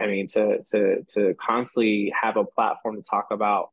I 0.00 0.06
mean, 0.06 0.26
to 0.28 0.62
to 0.70 1.04
to 1.14 1.34
constantly 1.34 2.12
have 2.20 2.36
a 2.36 2.44
platform 2.44 2.96
to 2.96 3.02
talk 3.02 3.26
about 3.30 3.70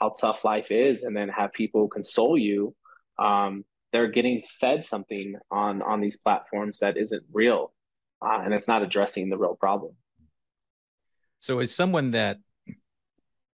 how 0.00 0.10
tough 0.10 0.44
life 0.44 0.70
is, 0.70 1.04
and 1.04 1.16
then 1.16 1.28
have 1.28 1.52
people 1.52 1.88
console 1.88 2.38
you. 2.38 2.74
Um, 3.18 3.64
they're 3.92 4.08
getting 4.08 4.42
fed 4.60 4.84
something 4.84 5.36
on 5.50 5.82
on 5.82 6.00
these 6.00 6.16
platforms 6.16 6.78
that 6.80 6.96
isn't 6.96 7.24
real, 7.32 7.72
uh, 8.22 8.40
and 8.44 8.54
it's 8.54 8.68
not 8.68 8.82
addressing 8.82 9.28
the 9.28 9.38
real 9.38 9.56
problem. 9.56 9.94
So, 11.40 11.60
as 11.60 11.74
someone 11.74 12.12
that 12.12 12.38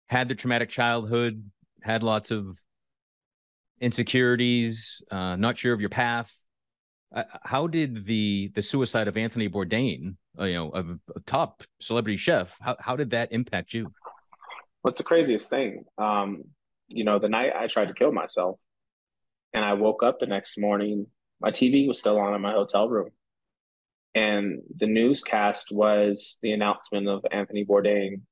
had 0.07 0.29
the 0.29 0.35
traumatic 0.35 0.69
childhood, 0.69 1.51
had 1.83 2.03
lots 2.03 2.31
of 2.31 2.59
insecurities, 3.81 5.03
uh, 5.11 5.37
not 5.37 5.59
sure 5.59 5.73
of 5.75 5.81
your 5.81 5.91
path, 5.91 6.33
uh, 7.15 7.25
how 7.43 7.67
did 7.67 8.05
the 8.05 8.51
the 8.55 8.63
suicide 8.63 9.09
of 9.09 9.17
Anthony 9.17 9.49
Bourdain, 9.49 10.17
uh, 10.39 10.45
you 10.45 10.55
know, 10.55 10.71
a, 10.73 11.19
a, 11.19 11.21
top 11.27 11.63
celebrity 11.81 12.17
chef, 12.17 12.57
how 12.61 12.77
how 12.81 12.97
did 12.97 13.11
that 13.11 13.33
impact 13.33 13.75
you? 13.75 13.93
What's 14.83 14.99
the 14.99 15.05
craziest 15.05 15.51
thing? 15.51 15.85
Um, 15.99 16.45
you 16.89 17.05
know, 17.05 17.19
the 17.19 17.29
night 17.29 17.53
I 17.55 17.67
tried 17.67 17.89
to 17.89 17.95
kill 17.95 18.13
myself, 18.13 18.59
and 19.53 19.65
I 19.65 19.75
woke 19.75 20.03
up 20.03 20.19
the 20.19 20.27
next 20.27 20.59
morning, 20.59 21.07
my 21.41 21.51
TV 21.51 21.87
was 21.87 21.99
still 21.99 22.19
on 22.19 22.35
in 22.35 22.41
my 22.41 22.53
hotel 22.53 22.89
room, 22.89 23.11
and 24.15 24.61
the 24.79 24.87
newscast 24.87 25.69
was 25.71 26.39
the 26.43 26.53
announcement 26.53 27.09
of 27.09 27.25
Anthony 27.31 27.65
Bourdain 27.65 28.23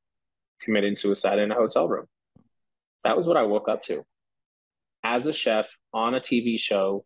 committing 0.62 0.96
suicide 0.96 1.38
in 1.38 1.50
a 1.50 1.54
hotel 1.54 1.88
room. 1.88 2.06
That 3.04 3.16
was 3.16 3.26
what 3.26 3.36
I 3.36 3.42
woke 3.44 3.68
up 3.68 3.82
to. 3.84 4.04
As 5.02 5.26
a 5.26 5.32
chef 5.32 5.70
on 5.94 6.14
a 6.14 6.20
TV 6.20 6.60
show 6.60 7.04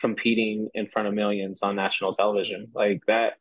competing 0.00 0.68
in 0.74 0.88
front 0.88 1.06
of 1.06 1.14
millions 1.14 1.62
on 1.62 1.76
national 1.76 2.12
television. 2.12 2.68
Like 2.74 3.02
that 3.06 3.34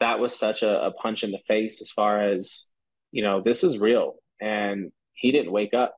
that 0.00 0.18
was 0.18 0.36
such 0.36 0.62
a, 0.62 0.86
a 0.86 0.92
punch 0.92 1.22
in 1.22 1.30
the 1.30 1.40
face 1.46 1.82
as 1.82 1.90
far 1.90 2.22
as, 2.32 2.68
you 3.12 3.22
know, 3.22 3.42
this 3.42 3.62
is 3.62 3.78
real. 3.78 4.14
And 4.40 4.90
he 5.12 5.30
didn't 5.30 5.52
wake 5.52 5.74
up. 5.74 5.94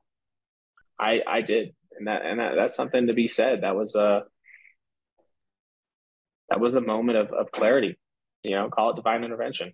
I 0.99 1.21
I 1.25 1.41
did. 1.41 1.73
And 1.97 2.07
that 2.07 2.25
and 2.25 2.39
that, 2.39 2.55
that's 2.55 2.75
something 2.75 3.07
to 3.07 3.13
be 3.13 3.27
said. 3.27 3.61
That 3.61 3.75
was 3.75 3.95
a 3.95 4.23
that 6.49 6.59
was 6.59 6.75
a 6.75 6.81
moment 6.81 7.17
of, 7.17 7.31
of 7.31 7.51
clarity. 7.51 7.97
You 8.43 8.55
know, 8.55 8.69
call 8.69 8.91
it 8.91 8.95
divine 8.95 9.23
intervention. 9.23 9.73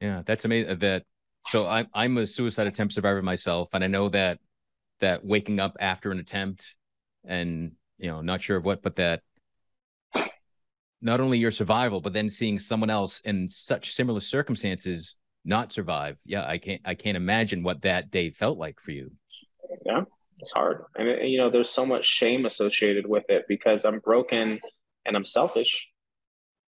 Yeah, 0.00 0.22
that's 0.24 0.44
amazing. 0.44 0.78
That 0.78 1.04
so 1.46 1.66
I'm 1.66 1.88
I'm 1.94 2.16
a 2.18 2.26
suicide 2.26 2.66
attempt 2.66 2.94
survivor 2.94 3.22
myself, 3.22 3.68
and 3.72 3.84
I 3.84 3.86
know 3.86 4.08
that 4.10 4.38
that 5.00 5.24
waking 5.24 5.60
up 5.60 5.76
after 5.80 6.10
an 6.10 6.18
attempt 6.18 6.76
and 7.24 7.72
you 7.98 8.08
know, 8.10 8.22
not 8.22 8.40
sure 8.40 8.56
of 8.56 8.64
what, 8.64 8.82
but 8.82 8.96
that 8.96 9.20
not 11.02 11.20
only 11.20 11.38
your 11.38 11.50
survival, 11.50 12.00
but 12.00 12.12
then 12.12 12.28
seeing 12.28 12.58
someone 12.58 12.90
else 12.90 13.20
in 13.20 13.48
such 13.48 13.94
similar 13.94 14.20
circumstances 14.20 15.16
not 15.44 15.72
survive. 15.72 16.16
Yeah, 16.24 16.46
I 16.46 16.58
can't 16.58 16.80
I 16.84 16.94
can't 16.94 17.16
imagine 17.16 17.62
what 17.62 17.82
that 17.82 18.10
day 18.10 18.30
felt 18.30 18.58
like 18.58 18.80
for 18.80 18.90
you. 18.90 19.10
Yeah, 19.84 20.02
it's 20.38 20.52
hard, 20.52 20.84
and 20.96 21.28
you 21.28 21.38
know, 21.38 21.50
there's 21.50 21.70
so 21.70 21.86
much 21.86 22.06
shame 22.06 22.46
associated 22.46 23.06
with 23.06 23.24
it 23.28 23.44
because 23.48 23.84
I'm 23.84 24.00
broken 24.00 24.60
and 25.10 25.16
I'm 25.16 25.24
selfish, 25.24 25.88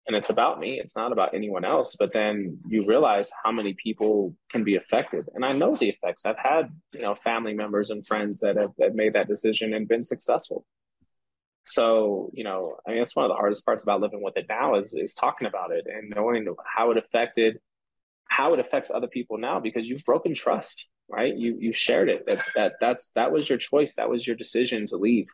and 0.07 0.17
it's 0.17 0.31
about 0.31 0.59
me. 0.59 0.81
It's 0.81 0.97
not 0.97 1.13
about 1.13 1.35
anyone 1.35 1.63
else. 1.63 1.95
But 1.99 2.15
then 2.15 2.59
you 2.67 2.87
realize 2.87 3.31
how 3.45 3.53
many 3.53 3.75
people 3.75 4.35
can 4.51 4.65
be 4.65 4.77
affected, 4.77 5.29
and 5.35 5.45
I 5.45 5.53
know 5.53 5.77
the 5.77 5.91
effects. 5.91 6.25
I've 6.25 6.39
had 6.39 6.71
you 6.93 7.03
know 7.03 7.15
family 7.15 7.53
members 7.53 7.91
and 7.91 8.07
friends 8.07 8.41
that 8.41 8.57
have, 8.57 8.73
have 8.81 8.95
made 8.95 9.13
that 9.13 9.29
decision 9.29 9.75
and 9.75 9.87
been 9.87 10.03
successful. 10.03 10.65
So, 11.65 12.31
you 12.33 12.43
know, 12.43 12.79
I 12.87 12.91
mean, 12.91 12.99
that's 13.01 13.15
one 13.15 13.27
of 13.27 13.29
the 13.29 13.35
hardest 13.37 13.67
parts 13.67 13.83
about 13.83 14.01
living 14.01 14.23
with 14.23 14.39
it 14.39 14.47
now 14.49 14.77
is 14.77 14.95
is 14.95 15.15
talking 15.15 15.47
about 15.47 15.71
it 15.71 15.87
and 15.87 16.11
knowing 16.17 16.47
how 16.65 16.91
it 16.93 16.97
affected, 16.97 17.59
how 18.25 18.55
it 18.55 18.61
affects 18.61 18.91
other 18.91 19.07
people 19.07 19.37
now 19.37 19.61
because 19.61 19.87
you've 19.87 20.05
broken 20.07 20.35
trust, 20.35 20.89
right? 21.11 21.37
You 21.37 21.59
you 21.61 21.75
shared 21.75 22.09
it 22.09 22.25
that 22.27 22.43
that 22.57 22.73
that's 22.81 23.13
that 23.13 23.33
was 23.33 23.51
your 23.51 23.59
choice, 23.59 23.97
that 23.97 24.09
was 24.09 24.27
your 24.27 24.37
decision 24.37 24.87
to 24.87 24.97
leave, 24.97 25.29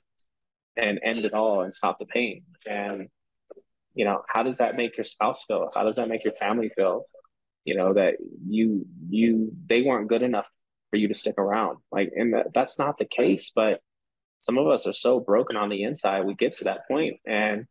and 0.77 1.01
end 1.03 1.25
it 1.25 1.33
all 1.33 1.63
and 1.63 1.75
stop 1.75 1.99
the 1.99 2.07
pain. 2.07 2.43
And 2.67 3.09
you 3.95 4.05
know, 4.05 4.23
how 4.29 4.43
does 4.43 4.59
that 4.59 4.77
make 4.77 4.97
your 4.97 5.05
spouse 5.05 5.45
feel? 5.45 5.71
How 5.75 5.85
does 5.85 5.97
that 5.97 6.09
make 6.09 6.25
your 6.25 6.35
family 6.35 6.71
feel? 6.75 7.05
You 7.65 7.77
know 7.77 7.95
that 7.95 8.15
you 8.47 8.87
you 9.09 9.53
they 9.67 9.83
weren't 9.83 10.09
good 10.09 10.23
enough 10.23 10.49
for 10.91 10.97
you 10.97 11.09
to 11.09 11.15
stick 11.15 11.37
around. 11.39 11.79
Like, 11.91 12.13
and 12.15 12.35
that, 12.35 12.55
that's 12.55 12.79
not 12.79 12.99
the 12.99 13.05
case, 13.05 13.51
but 13.55 13.81
some 14.39 14.59
of 14.59 14.67
us 14.67 14.87
are 14.87 14.93
so 14.93 15.21
broken 15.21 15.57
on 15.57 15.69
the 15.69 15.83
inside 15.83 16.25
we 16.25 16.35
get 16.35 16.55
to 16.55 16.65
that 16.65 16.87
point 16.89 17.19
and 17.27 17.67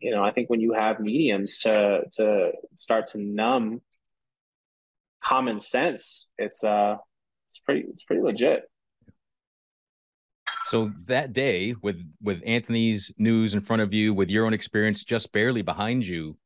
you 0.00 0.10
know 0.10 0.22
i 0.22 0.32
think 0.32 0.50
when 0.50 0.60
you 0.60 0.72
have 0.72 1.00
mediums 1.00 1.60
to 1.60 2.02
to 2.12 2.50
start 2.74 3.06
to 3.06 3.18
numb 3.18 3.80
common 5.22 5.60
sense 5.60 6.30
it's 6.38 6.64
uh 6.64 6.96
it's 7.50 7.58
pretty 7.58 7.86
it's 7.88 8.02
pretty 8.02 8.22
legit 8.22 8.68
so 10.64 10.92
that 11.06 11.32
day 11.32 11.74
with 11.82 12.04
with 12.22 12.40
anthony's 12.44 13.12
news 13.18 13.54
in 13.54 13.60
front 13.60 13.82
of 13.82 13.92
you 13.92 14.14
with 14.14 14.30
your 14.30 14.46
own 14.46 14.52
experience 14.52 15.04
just 15.04 15.32
barely 15.32 15.62
behind 15.62 16.06
you 16.06 16.36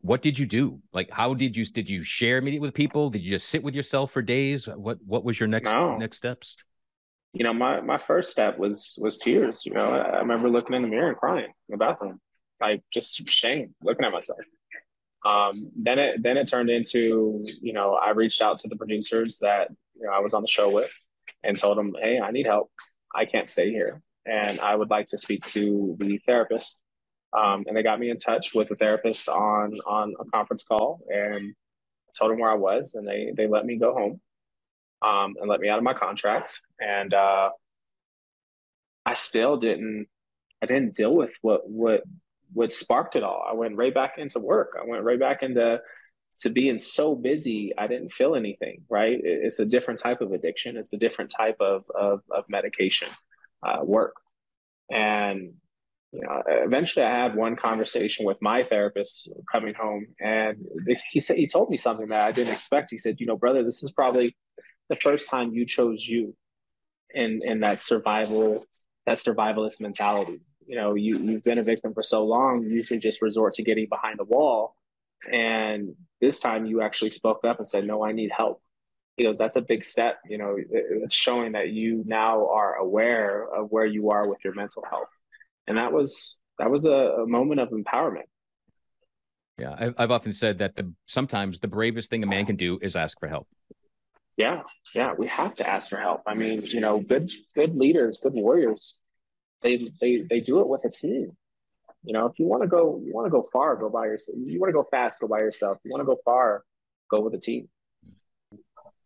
what 0.00 0.22
did 0.22 0.38
you 0.38 0.46
do 0.46 0.80
like 0.92 1.10
how 1.10 1.34
did 1.34 1.56
you 1.56 1.64
did 1.64 1.88
you 1.88 2.02
share 2.02 2.38
immediately 2.38 2.66
with 2.66 2.74
people 2.74 3.10
did 3.10 3.22
you 3.22 3.30
just 3.30 3.48
sit 3.48 3.62
with 3.62 3.74
yourself 3.74 4.10
for 4.10 4.22
days 4.22 4.66
what 4.66 4.98
what 5.06 5.24
was 5.24 5.38
your 5.38 5.48
next 5.48 5.72
no. 5.72 5.96
next 5.96 6.16
steps 6.16 6.56
you 7.34 7.42
know, 7.42 7.52
my 7.52 7.80
my 7.80 7.98
first 7.98 8.30
step 8.30 8.58
was 8.58 8.96
was 9.00 9.18
tears. 9.18 9.66
You 9.66 9.74
know, 9.74 9.90
I, 9.90 10.18
remember 10.18 10.48
looking 10.48 10.76
in 10.76 10.82
the 10.82 10.88
mirror 10.88 11.08
and 11.08 11.16
crying 11.16 11.46
in 11.46 11.72
the 11.72 11.76
bathroom, 11.76 12.20
like 12.60 12.82
just 12.92 13.28
shame, 13.28 13.74
looking 13.82 14.04
at 14.06 14.12
myself. 14.12 14.38
Um, 15.26 15.72
then 15.74 15.98
it 15.98 16.22
then 16.22 16.36
it 16.36 16.46
turned 16.46 16.70
into, 16.70 17.44
you 17.60 17.72
know, 17.72 17.94
I 17.94 18.10
reached 18.10 18.40
out 18.40 18.60
to 18.60 18.68
the 18.68 18.76
producers 18.76 19.40
that 19.40 19.68
you 19.96 20.06
know 20.06 20.12
I 20.12 20.20
was 20.20 20.32
on 20.32 20.42
the 20.42 20.48
show 20.48 20.70
with, 20.70 20.92
and 21.44 21.58
told 21.58 21.78
them, 21.78 21.94
hey, 22.00 22.20
I 22.20 22.30
need 22.30 22.46
help. 22.46 22.70
I 23.14 23.24
can't 23.24 23.48
stay 23.48 23.70
here, 23.70 24.02
and 24.26 24.60
I 24.60 24.74
would 24.74 24.90
like 24.90 25.08
to 25.08 25.18
speak 25.18 25.46
to 25.48 25.96
the 25.98 26.18
therapist. 26.26 26.80
Um, 27.32 27.64
and 27.66 27.76
they 27.76 27.82
got 27.82 27.98
me 27.98 28.10
in 28.10 28.16
touch 28.16 28.54
with 28.54 28.70
a 28.70 28.76
therapist 28.76 29.28
on 29.28 29.78
on 29.86 30.14
a 30.20 30.24
conference 30.24 30.64
call, 30.64 31.00
and 31.08 31.54
told 32.18 32.30
them 32.30 32.38
where 32.40 32.50
I 32.50 32.56
was, 32.56 32.94
and 32.94 33.06
they 33.06 33.32
they 33.36 33.46
let 33.46 33.66
me 33.66 33.76
go 33.76 33.92
home 33.92 34.20
um, 35.02 35.34
and 35.40 35.48
let 35.48 35.60
me 35.60 35.68
out 35.68 35.78
of 35.78 35.84
my 35.84 35.94
contract. 35.94 36.60
And 36.80 37.12
uh, 37.12 37.50
I 39.06 39.14
still 39.14 39.56
didn't 39.56 40.06
I 40.62 40.66
didn't 40.66 40.96
deal 40.96 41.14
with 41.14 41.34
what 41.42 41.68
what 41.68 42.02
what 42.52 42.72
sparked 42.72 43.16
it 43.16 43.22
all. 43.22 43.44
I 43.48 43.54
went 43.54 43.76
right 43.76 43.94
back 43.94 44.18
into 44.18 44.38
work. 44.38 44.76
I 44.80 44.88
went 44.88 45.04
right 45.04 45.18
back 45.20 45.42
into 45.42 45.80
to 46.40 46.50
being 46.50 46.78
so 46.78 47.14
busy. 47.14 47.72
I 47.76 47.86
didn't 47.86 48.12
feel 48.12 48.34
anything. 48.34 48.82
Right? 48.88 49.18
It's 49.22 49.58
a 49.58 49.64
different 49.64 50.00
type 50.00 50.20
of 50.20 50.32
addiction. 50.32 50.76
It's 50.76 50.92
a 50.92 50.98
different 50.98 51.32
type 51.36 51.56
of 51.60 51.84
of, 51.94 52.20
of 52.30 52.44
medication 52.48 53.08
uh, 53.62 53.78
work. 53.82 54.14
And 54.90 55.54
you 56.12 56.20
know, 56.20 56.42
eventually 56.46 57.04
I 57.04 57.24
had 57.24 57.34
one 57.34 57.56
conversation 57.56 58.24
with 58.24 58.40
my 58.40 58.62
therapist 58.62 59.32
coming 59.50 59.74
home, 59.74 60.06
and 60.20 60.58
he 61.10 61.18
said 61.18 61.36
he 61.36 61.48
told 61.48 61.70
me 61.70 61.76
something 61.76 62.08
that 62.08 62.22
I 62.22 62.30
didn't 62.30 62.54
expect. 62.54 62.90
He 62.90 62.98
said, 62.98 63.18
"You 63.18 63.26
know, 63.26 63.36
brother, 63.36 63.64
this 63.64 63.82
is 63.82 63.90
probably 63.90 64.36
the 64.88 64.96
first 64.96 65.28
time 65.28 65.52
you 65.52 65.66
chose 65.66 66.06
you 66.06 66.36
in 67.14 67.40
in 67.42 67.60
that 67.60 67.80
survival 67.80 68.64
that 69.06 69.18
survivalist 69.18 69.80
mentality 69.80 70.40
you 70.66 70.76
know 70.76 70.94
you 70.94 71.16
you've 71.18 71.42
been 71.42 71.58
a 71.58 71.62
victim 71.62 71.94
for 71.94 72.02
so 72.02 72.24
long 72.24 72.62
you 72.62 72.70
usually 72.70 72.98
just 72.98 73.22
resort 73.22 73.54
to 73.54 73.62
getting 73.62 73.86
behind 73.88 74.18
the 74.18 74.24
wall 74.24 74.76
and 75.32 75.94
this 76.20 76.38
time 76.38 76.66
you 76.66 76.80
actually 76.80 77.10
spoke 77.10 77.44
up 77.44 77.58
and 77.58 77.68
said 77.68 77.86
no 77.86 78.04
i 78.04 78.12
need 78.12 78.30
help 78.36 78.60
he 79.16 79.22
goes, 79.22 79.38
that's 79.38 79.56
a 79.56 79.62
big 79.62 79.84
step. 79.84 80.18
You 80.28 80.38
know, 80.38 80.56
it's 80.58 81.14
showing 81.14 81.52
that 81.52 81.70
you 81.70 82.02
now 82.06 82.48
are 82.48 82.74
aware 82.74 83.44
of 83.44 83.70
where 83.70 83.86
you 83.86 84.10
are 84.10 84.28
with 84.28 84.38
your 84.44 84.54
mental 84.54 84.84
health. 84.88 85.10
And 85.66 85.78
that 85.78 85.92
was, 85.92 86.40
that 86.58 86.70
was 86.70 86.84
a, 86.84 86.90
a 86.90 87.26
moment 87.26 87.60
of 87.60 87.70
empowerment. 87.70 88.24
Yeah. 89.56 89.92
I've 89.96 90.10
often 90.10 90.32
said 90.32 90.58
that 90.58 90.74
the, 90.74 90.92
sometimes 91.06 91.60
the 91.60 91.68
bravest 91.68 92.10
thing 92.10 92.24
a 92.24 92.26
man 92.26 92.44
can 92.44 92.56
do 92.56 92.78
is 92.82 92.96
ask 92.96 93.18
for 93.20 93.28
help. 93.28 93.46
Yeah. 94.36 94.62
Yeah. 94.96 95.12
We 95.16 95.28
have 95.28 95.54
to 95.56 95.68
ask 95.68 95.90
for 95.90 95.98
help. 95.98 96.22
I 96.26 96.34
mean, 96.34 96.62
you 96.64 96.80
know, 96.80 96.98
good, 96.98 97.32
good 97.54 97.76
leaders, 97.76 98.18
good 98.20 98.34
warriors, 98.34 98.98
they, 99.62 99.88
they, 100.00 100.24
they 100.28 100.40
do 100.40 100.60
it 100.60 100.68
with 100.68 100.84
a 100.84 100.90
team. 100.90 101.36
You 102.04 102.12
know, 102.12 102.26
if 102.26 102.38
you 102.38 102.46
want 102.46 102.62
to 102.62 102.68
go, 102.68 103.00
you 103.04 103.12
want 103.14 103.26
to 103.26 103.30
go 103.30 103.44
far, 103.52 103.76
go 103.76 103.88
by 103.88 104.06
yourself. 104.06 104.38
You 104.44 104.60
want 104.60 104.68
to 104.68 104.74
go 104.74 104.84
fast, 104.84 105.20
go 105.20 105.26
by 105.26 105.38
yourself. 105.38 105.78
You 105.84 105.90
want 105.90 106.02
to 106.02 106.06
go 106.06 106.18
far, 106.24 106.64
go 107.10 107.20
with 107.20 107.34
a 107.34 107.38
team 107.38 107.68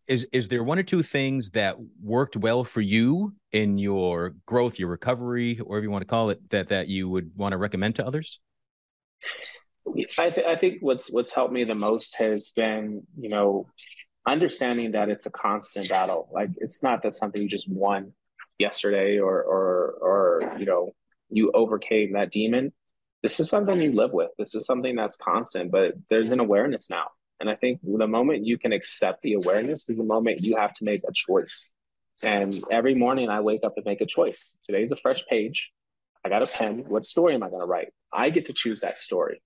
is 0.09 0.27
is 0.33 0.49
there 0.49 0.65
one 0.65 0.79
or 0.79 0.83
two 0.83 1.03
things 1.03 1.51
that 1.51 1.77
worked 2.03 2.37
well 2.37 2.65
for 2.65 2.81
you 2.81 3.35
in 3.53 3.79
your 3.79 4.35
growth, 4.47 4.79
your 4.79 4.89
recovery, 4.89 5.57
whatever 5.57 5.85
you 5.85 5.91
want 5.91 6.03
to 6.03 6.07
call 6.07 6.31
it, 6.31 6.49
that 6.51 6.71
that 6.71 6.89
you 6.89 7.09
would 7.09 7.31
want 7.37 7.53
to 7.53 7.59
recommend 7.59 7.97
to 7.97 8.07
others? 8.07 8.41
I, 10.19 10.31
th- 10.31 10.47
I 10.47 10.57
think 10.57 10.79
what's 10.81 11.11
what's 11.11 11.33
helped 11.33 11.53
me 11.53 11.65
the 11.65 11.75
most 11.75 12.17
has 12.17 12.53
been 12.57 13.07
you 13.19 13.29
know 13.29 13.67
understanding 14.27 14.93
that 14.93 15.11
it's 15.11 15.27
a 15.27 15.31
constant 15.31 15.89
battle. 15.89 16.29
Like 16.33 16.51
it's 16.57 16.83
not 16.83 17.03
that 17.03 17.13
something 17.13 17.41
you 17.41 17.49
just 17.49 17.71
won 17.71 18.13
yesterday 18.59 19.19
or 19.19 19.43
or 19.43 19.99
or 20.01 20.57
you 20.59 20.65
know 20.65 20.91
you 21.31 21.53
overcame 21.53 22.15
that 22.15 22.33
demon. 22.33 22.73
This 23.29 23.41
is 23.41 23.51
something 23.51 23.81
you 23.81 23.93
live 23.93 24.13
with. 24.13 24.31
This 24.39 24.55
is 24.55 24.65
something 24.67 24.97
that's 24.97 25.17
constant, 25.17 25.71
but 25.71 25.95
there's 26.09 26.31
an 26.31 26.41
awareness 26.41 26.89
now 26.89 27.09
and 27.41 27.49
I 27.49 27.55
think 27.55 27.81
the 27.83 28.09
moment 28.09 28.47
you 28.47 28.59
can 28.59 28.73
accept 28.73 29.23
the 29.23 29.35
awareness 29.35 29.89
is 29.89 29.97
the 29.97 30.05
moment 30.05 30.43
you 30.43 30.57
have 30.57 30.75
to 30.75 30.85
make 30.85 31.03
a 31.07 31.13
choice. 31.13 31.71
And 32.23 32.53
every 32.71 32.95
morning 32.95 33.29
I 33.29 33.41
wake 33.41 33.61
up 33.63 33.75
and 33.77 33.87
make 33.87 34.01
a 34.01 34.07
choice. 34.07 34.59
Today's 34.65 34.91
a 34.91 34.97
fresh 34.97 35.25
page. 35.27 35.71
I 36.25 36.29
got 36.29 36.43
a 36.43 36.47
pen. 36.47 36.85
What 36.89 37.05
story 37.05 37.35
am 37.35 37.45
I 37.45 37.49
going 37.49 37.61
to 37.61 37.67
write? 37.67 37.93
I 38.13 38.31
get 38.31 38.47
to 38.47 38.53
choose 38.53 38.81
that 38.81 38.99
story. 38.99 39.41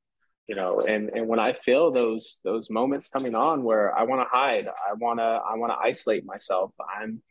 You 0.49 0.57
know, 0.57 0.81
and 0.81 1.11
and 1.11 1.29
when 1.29 1.39
I 1.39 1.53
feel 1.53 1.93
those 1.93 2.41
those 2.45 2.69
moments 2.69 3.09
coming 3.09 3.35
on 3.35 3.63
where 3.63 3.97
I 3.97 4.03
want 4.03 4.23
to 4.23 4.37
hide, 4.37 4.67
I 4.67 4.95
want 4.95 5.21
to 5.21 5.23
I 5.23 5.55
want 5.55 5.73
to 5.73 5.79
isolate 5.79 6.25
myself. 6.25 6.73
I'm 6.81 7.23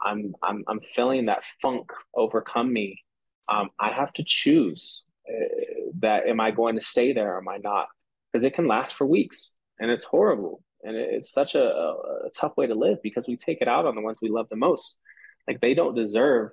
I'm 0.00 0.34
I'm 0.42 0.64
I'm 0.68 0.80
feeling 0.94 1.26
that 1.26 1.42
funk 1.60 1.90
overcome 2.14 2.72
me. 2.72 3.02
Um, 3.48 3.70
I 3.80 3.90
have 3.90 4.12
to 4.14 4.24
choose 4.24 5.02
uh, 5.28 5.69
that 6.00 6.26
am 6.26 6.40
I 6.40 6.50
going 6.50 6.76
to 6.76 6.80
stay 6.84 7.12
there 7.12 7.34
or 7.34 7.38
am 7.38 7.48
I 7.48 7.58
not? 7.58 7.88
Because 8.32 8.44
it 8.44 8.54
can 8.54 8.66
last 8.66 8.94
for 8.94 9.06
weeks 9.06 9.54
and 9.78 9.90
it's 9.90 10.04
horrible 10.04 10.62
and 10.82 10.96
it's 10.96 11.32
such 11.32 11.54
a, 11.54 11.62
a, 11.62 12.30
tough 12.34 12.56
way 12.56 12.66
to 12.66 12.74
live 12.74 12.98
because 13.02 13.28
we 13.28 13.36
take 13.36 13.60
it 13.60 13.68
out 13.68 13.86
on 13.86 13.94
the 13.94 14.00
ones 14.00 14.20
we 14.22 14.30
love 14.30 14.48
the 14.48 14.56
most. 14.56 14.98
Like 15.46 15.60
they 15.60 15.74
don't 15.74 15.94
deserve 15.94 16.50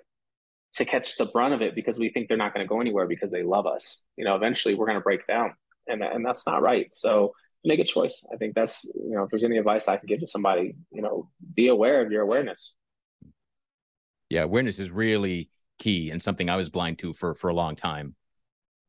to 0.73 0.85
catch 0.85 1.17
the 1.17 1.25
brunt 1.25 1.53
of 1.53 1.61
it 1.61 1.75
because 1.75 1.97
we 1.97 2.09
think 2.09 2.27
they're 2.27 2.37
not 2.37 2.53
going 2.53 2.65
to 2.65 2.69
go 2.69 2.81
anywhere 2.81 3.07
because 3.07 3.31
they 3.31 3.43
love 3.43 3.67
us. 3.67 4.03
You 4.17 4.25
know 4.25 4.35
eventually 4.35 4.75
we're 4.75 4.87
going 4.87 4.97
to 4.97 5.03
break 5.03 5.25
down 5.27 5.53
and, 5.87 6.03
and 6.03 6.25
that's 6.25 6.45
not 6.45 6.61
right. 6.61 6.89
So 6.93 7.33
make 7.63 7.79
a 7.79 7.83
choice. 7.83 8.25
I 8.31 8.37
think 8.37 8.55
that's 8.55 8.85
you 8.95 9.15
know 9.15 9.23
if 9.23 9.29
there's 9.29 9.43
any 9.43 9.57
advice 9.57 9.87
i 9.87 9.97
can 9.97 10.07
give 10.07 10.19
to 10.19 10.27
somebody 10.27 10.75
you 10.91 11.01
know 11.01 11.29
be 11.53 11.67
aware 11.67 12.03
of 12.03 12.11
your 12.11 12.21
awareness. 12.21 12.75
Yeah 14.29 14.43
awareness 14.43 14.79
is 14.79 14.89
really 14.89 15.49
key 15.79 16.09
and 16.09 16.21
something 16.23 16.49
i 16.49 16.55
was 16.55 16.69
blind 16.69 16.97
to 16.99 17.13
for 17.13 17.35
for 17.35 17.49
a 17.49 17.53
long 17.53 17.75
time 17.75 18.15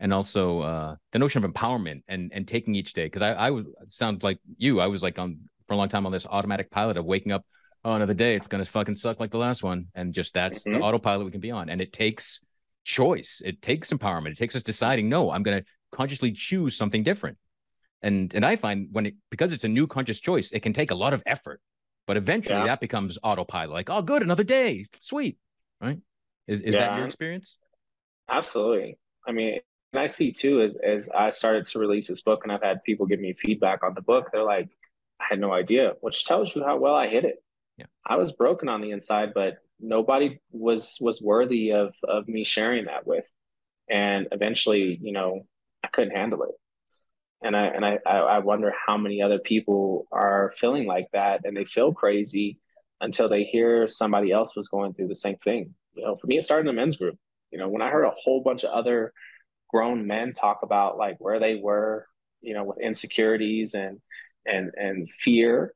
and 0.00 0.12
also 0.12 0.60
uh, 0.60 0.96
the 1.12 1.18
notion 1.18 1.44
of 1.44 1.50
empowerment 1.50 2.02
and 2.08 2.30
and 2.32 2.46
taking 2.46 2.74
each 2.74 2.92
day 2.92 3.04
because 3.04 3.22
I 3.22 3.32
I 3.32 3.50
was 3.50 3.66
sounds 3.88 4.22
like 4.22 4.38
you 4.56 4.80
I 4.80 4.86
was 4.86 5.02
like 5.02 5.18
on 5.18 5.38
for 5.66 5.74
a 5.74 5.76
long 5.76 5.88
time 5.88 6.06
on 6.06 6.12
this 6.12 6.26
automatic 6.26 6.70
pilot 6.70 6.96
of 6.96 7.04
waking 7.04 7.32
up 7.32 7.44
oh 7.84 7.94
another 7.94 8.14
day 8.14 8.34
it's 8.34 8.46
gonna 8.46 8.64
fucking 8.64 8.94
suck 8.94 9.20
like 9.20 9.30
the 9.30 9.38
last 9.38 9.62
one 9.62 9.86
and 9.94 10.12
just 10.14 10.34
that's 10.34 10.60
mm-hmm. 10.60 10.78
the 10.78 10.84
autopilot 10.84 11.24
we 11.24 11.30
can 11.30 11.40
be 11.40 11.50
on 11.50 11.68
and 11.68 11.80
it 11.80 11.92
takes 11.92 12.40
choice 12.84 13.42
it 13.44 13.60
takes 13.60 13.90
empowerment 13.90 14.30
it 14.30 14.36
takes 14.36 14.56
us 14.56 14.62
deciding 14.62 15.08
no 15.08 15.30
I'm 15.30 15.42
gonna 15.42 15.64
consciously 15.92 16.32
choose 16.32 16.76
something 16.76 17.02
different 17.02 17.36
and 18.02 18.32
and 18.34 18.44
I 18.44 18.56
find 18.56 18.88
when 18.92 19.06
it 19.06 19.14
because 19.30 19.52
it's 19.52 19.64
a 19.64 19.68
new 19.68 19.86
conscious 19.86 20.20
choice 20.20 20.52
it 20.52 20.60
can 20.60 20.72
take 20.72 20.90
a 20.90 20.94
lot 20.94 21.12
of 21.12 21.22
effort 21.26 21.60
but 22.06 22.16
eventually 22.16 22.58
yeah. 22.58 22.66
that 22.66 22.80
becomes 22.80 23.18
autopilot 23.22 23.70
like 23.70 23.90
oh 23.90 24.02
good 24.02 24.22
another 24.22 24.44
day 24.44 24.86
sweet 25.00 25.38
right 25.80 25.98
is 26.46 26.60
is 26.62 26.74
yeah. 26.74 26.88
that 26.88 26.96
your 26.96 27.06
experience 27.06 27.58
absolutely 28.30 28.98
I 29.26 29.32
mean 29.32 29.58
and 29.92 30.02
I 30.02 30.06
see 30.06 30.32
too 30.32 30.60
as 30.62 30.76
as 30.76 31.08
I 31.08 31.30
started 31.30 31.66
to 31.68 31.78
release 31.78 32.08
this 32.08 32.20
book 32.20 32.40
and 32.42 32.52
I've 32.52 32.62
had 32.62 32.84
people 32.84 33.06
give 33.06 33.20
me 33.20 33.34
feedback 33.34 33.82
on 33.82 33.94
the 33.94 34.02
book, 34.02 34.28
they're 34.32 34.42
like, 34.42 34.68
I 35.20 35.24
had 35.30 35.40
no 35.40 35.52
idea, 35.52 35.94
which 36.00 36.24
tells 36.24 36.54
you 36.54 36.62
how 36.64 36.76
well 36.76 36.94
I 36.94 37.08
hit 37.08 37.24
it. 37.24 37.42
Yeah. 37.78 37.86
I 38.06 38.16
was 38.16 38.32
broken 38.32 38.68
on 38.68 38.80
the 38.80 38.90
inside, 38.90 39.32
but 39.34 39.58
nobody 39.80 40.40
was 40.50 40.98
was 41.00 41.22
worthy 41.22 41.72
of 41.72 41.94
of 42.06 42.28
me 42.28 42.44
sharing 42.44 42.86
that 42.86 43.06
with. 43.06 43.26
And 43.88 44.28
eventually, 44.32 44.98
you 45.00 45.12
know, 45.12 45.46
I 45.82 45.88
couldn't 45.88 46.14
handle 46.14 46.42
it. 46.42 46.54
And 47.42 47.56
I 47.56 47.66
and 47.66 47.84
I 47.84 47.98
I 48.06 48.38
wonder 48.40 48.74
how 48.86 48.98
many 48.98 49.22
other 49.22 49.38
people 49.38 50.06
are 50.12 50.52
feeling 50.58 50.86
like 50.86 51.06
that 51.12 51.42
and 51.44 51.56
they 51.56 51.64
feel 51.64 51.94
crazy 51.94 52.58
until 53.00 53.28
they 53.28 53.44
hear 53.44 53.88
somebody 53.88 54.32
else 54.32 54.54
was 54.54 54.68
going 54.68 54.92
through 54.92 55.08
the 55.08 55.14
same 55.14 55.36
thing. 55.36 55.74
You 55.94 56.04
know, 56.04 56.16
for 56.16 56.26
me 56.26 56.36
it 56.36 56.42
started 56.42 56.68
in 56.68 56.74
a 56.74 56.78
men's 56.78 56.96
group. 56.96 57.16
You 57.50 57.58
know, 57.58 57.68
when 57.68 57.80
I 57.80 57.88
heard 57.90 58.04
a 58.04 58.12
whole 58.22 58.42
bunch 58.42 58.64
of 58.64 58.70
other 58.70 59.14
grown 59.68 60.06
men 60.06 60.32
talk 60.32 60.60
about 60.62 60.98
like 60.98 61.16
where 61.18 61.38
they 61.38 61.56
were, 61.56 62.06
you 62.40 62.54
know, 62.54 62.64
with 62.64 62.78
insecurities 62.80 63.74
and 63.74 64.00
and 64.46 64.72
and 64.76 65.12
fear, 65.12 65.74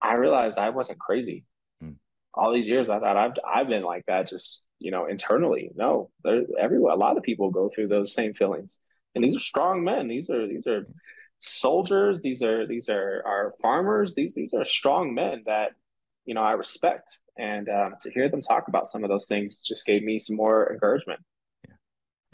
I 0.00 0.14
realized 0.14 0.58
I 0.58 0.70
wasn't 0.70 0.98
crazy. 0.98 1.44
Hmm. 1.80 1.92
All 2.34 2.52
these 2.52 2.68
years, 2.68 2.90
I 2.90 2.98
thought 2.98 3.16
I've 3.16 3.32
I've 3.46 3.68
been 3.68 3.82
like 3.82 4.04
that, 4.06 4.28
just 4.28 4.66
you 4.78 4.90
know, 4.90 5.06
internally. 5.06 5.70
No, 5.74 6.10
there, 6.24 6.42
everyone, 6.58 6.92
a 6.92 6.96
lot 6.96 7.16
of 7.16 7.22
people 7.22 7.50
go 7.50 7.68
through 7.68 7.88
those 7.88 8.14
same 8.14 8.34
feelings, 8.34 8.78
and 9.14 9.22
these 9.22 9.36
are 9.36 9.40
strong 9.40 9.84
men. 9.84 10.08
These 10.08 10.30
are 10.30 10.46
these 10.46 10.66
are 10.66 10.86
soldiers. 11.38 12.22
These 12.22 12.42
are 12.42 12.66
these 12.66 12.88
are 12.88 13.22
are 13.26 13.54
farmers. 13.62 14.14
These 14.14 14.34
these 14.34 14.54
are 14.54 14.64
strong 14.64 15.14
men 15.14 15.42
that 15.46 15.72
you 16.24 16.34
know 16.34 16.42
I 16.42 16.52
respect, 16.52 17.18
and 17.38 17.68
um, 17.68 17.94
to 18.00 18.10
hear 18.10 18.28
them 18.28 18.40
talk 18.40 18.68
about 18.68 18.88
some 18.88 19.04
of 19.04 19.10
those 19.10 19.26
things 19.26 19.60
just 19.60 19.86
gave 19.86 20.02
me 20.02 20.18
some 20.18 20.36
more 20.36 20.72
encouragement. 20.72 21.20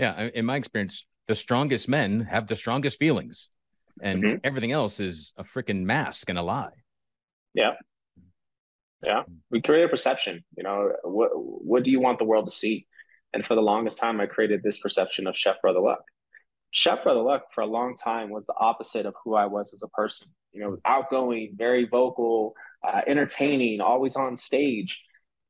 Yeah, 0.02 0.30
in 0.34 0.46
my 0.46 0.56
experience, 0.56 1.06
the 1.28 1.36
strongest 1.36 1.88
men 1.88 2.22
have 2.22 2.48
the 2.48 2.56
strongest 2.56 2.98
feelings, 2.98 3.50
and 4.02 4.20
mm-hmm. 4.20 4.36
everything 4.42 4.72
else 4.72 4.98
is 4.98 5.32
a 5.36 5.44
freaking 5.44 5.84
mask 5.84 6.28
and 6.28 6.36
a 6.36 6.42
lie. 6.42 6.72
Yeah, 7.54 7.74
yeah. 9.04 9.22
We 9.48 9.62
create 9.62 9.84
a 9.84 9.88
perception. 9.88 10.42
You 10.56 10.64
know, 10.64 10.90
what 11.04 11.30
what 11.34 11.84
do 11.84 11.92
you 11.92 12.00
want 12.00 12.18
the 12.18 12.24
world 12.24 12.46
to 12.46 12.50
see? 12.50 12.88
And 13.32 13.46
for 13.46 13.54
the 13.54 13.60
longest 13.62 14.00
time, 14.00 14.20
I 14.20 14.26
created 14.26 14.64
this 14.64 14.80
perception 14.80 15.28
of 15.28 15.36
Chef 15.36 15.62
Brother 15.62 15.78
Luck. 15.78 16.02
Chef 16.72 17.04
Brother 17.04 17.22
Luck 17.22 17.52
for 17.54 17.60
a 17.60 17.66
long 17.66 17.94
time 17.96 18.28
was 18.28 18.44
the 18.46 18.54
opposite 18.58 19.06
of 19.06 19.14
who 19.24 19.36
I 19.36 19.46
was 19.46 19.72
as 19.72 19.84
a 19.84 19.88
person. 19.90 20.26
You 20.50 20.62
know, 20.62 20.78
outgoing, 20.84 21.52
very 21.54 21.86
vocal, 21.86 22.56
uh, 22.82 23.02
entertaining, 23.06 23.80
always 23.80 24.16
on 24.16 24.36
stage 24.36 25.00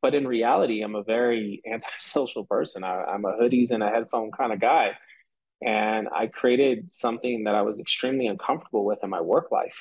but 0.03 0.15
in 0.15 0.27
reality, 0.27 0.83
I'm 0.83 0.97
a 0.97 1.03
very 1.03 1.63
antisocial 1.73 2.45
person. 2.45 2.85
I, 2.85 3.05
I'm 3.05 3.25
a 3.25 3.33
hoodies 3.33 3.71
and 3.71 3.83
a 3.83 3.89
headphone 3.89 4.33
kind 4.33 4.53
of 4.53 4.61
guy. 4.61 4.91
And 5.65 6.09
I 6.15 6.27
created 6.27 6.93
something 6.93 7.45
that 7.45 7.55
I 7.55 7.63
was 7.63 7.79
extremely 7.79 8.27
uncomfortable 8.27 8.85
with 8.85 8.99
in 9.05 9.11
my 9.11 9.21
work 9.21 9.53
life. 9.53 9.77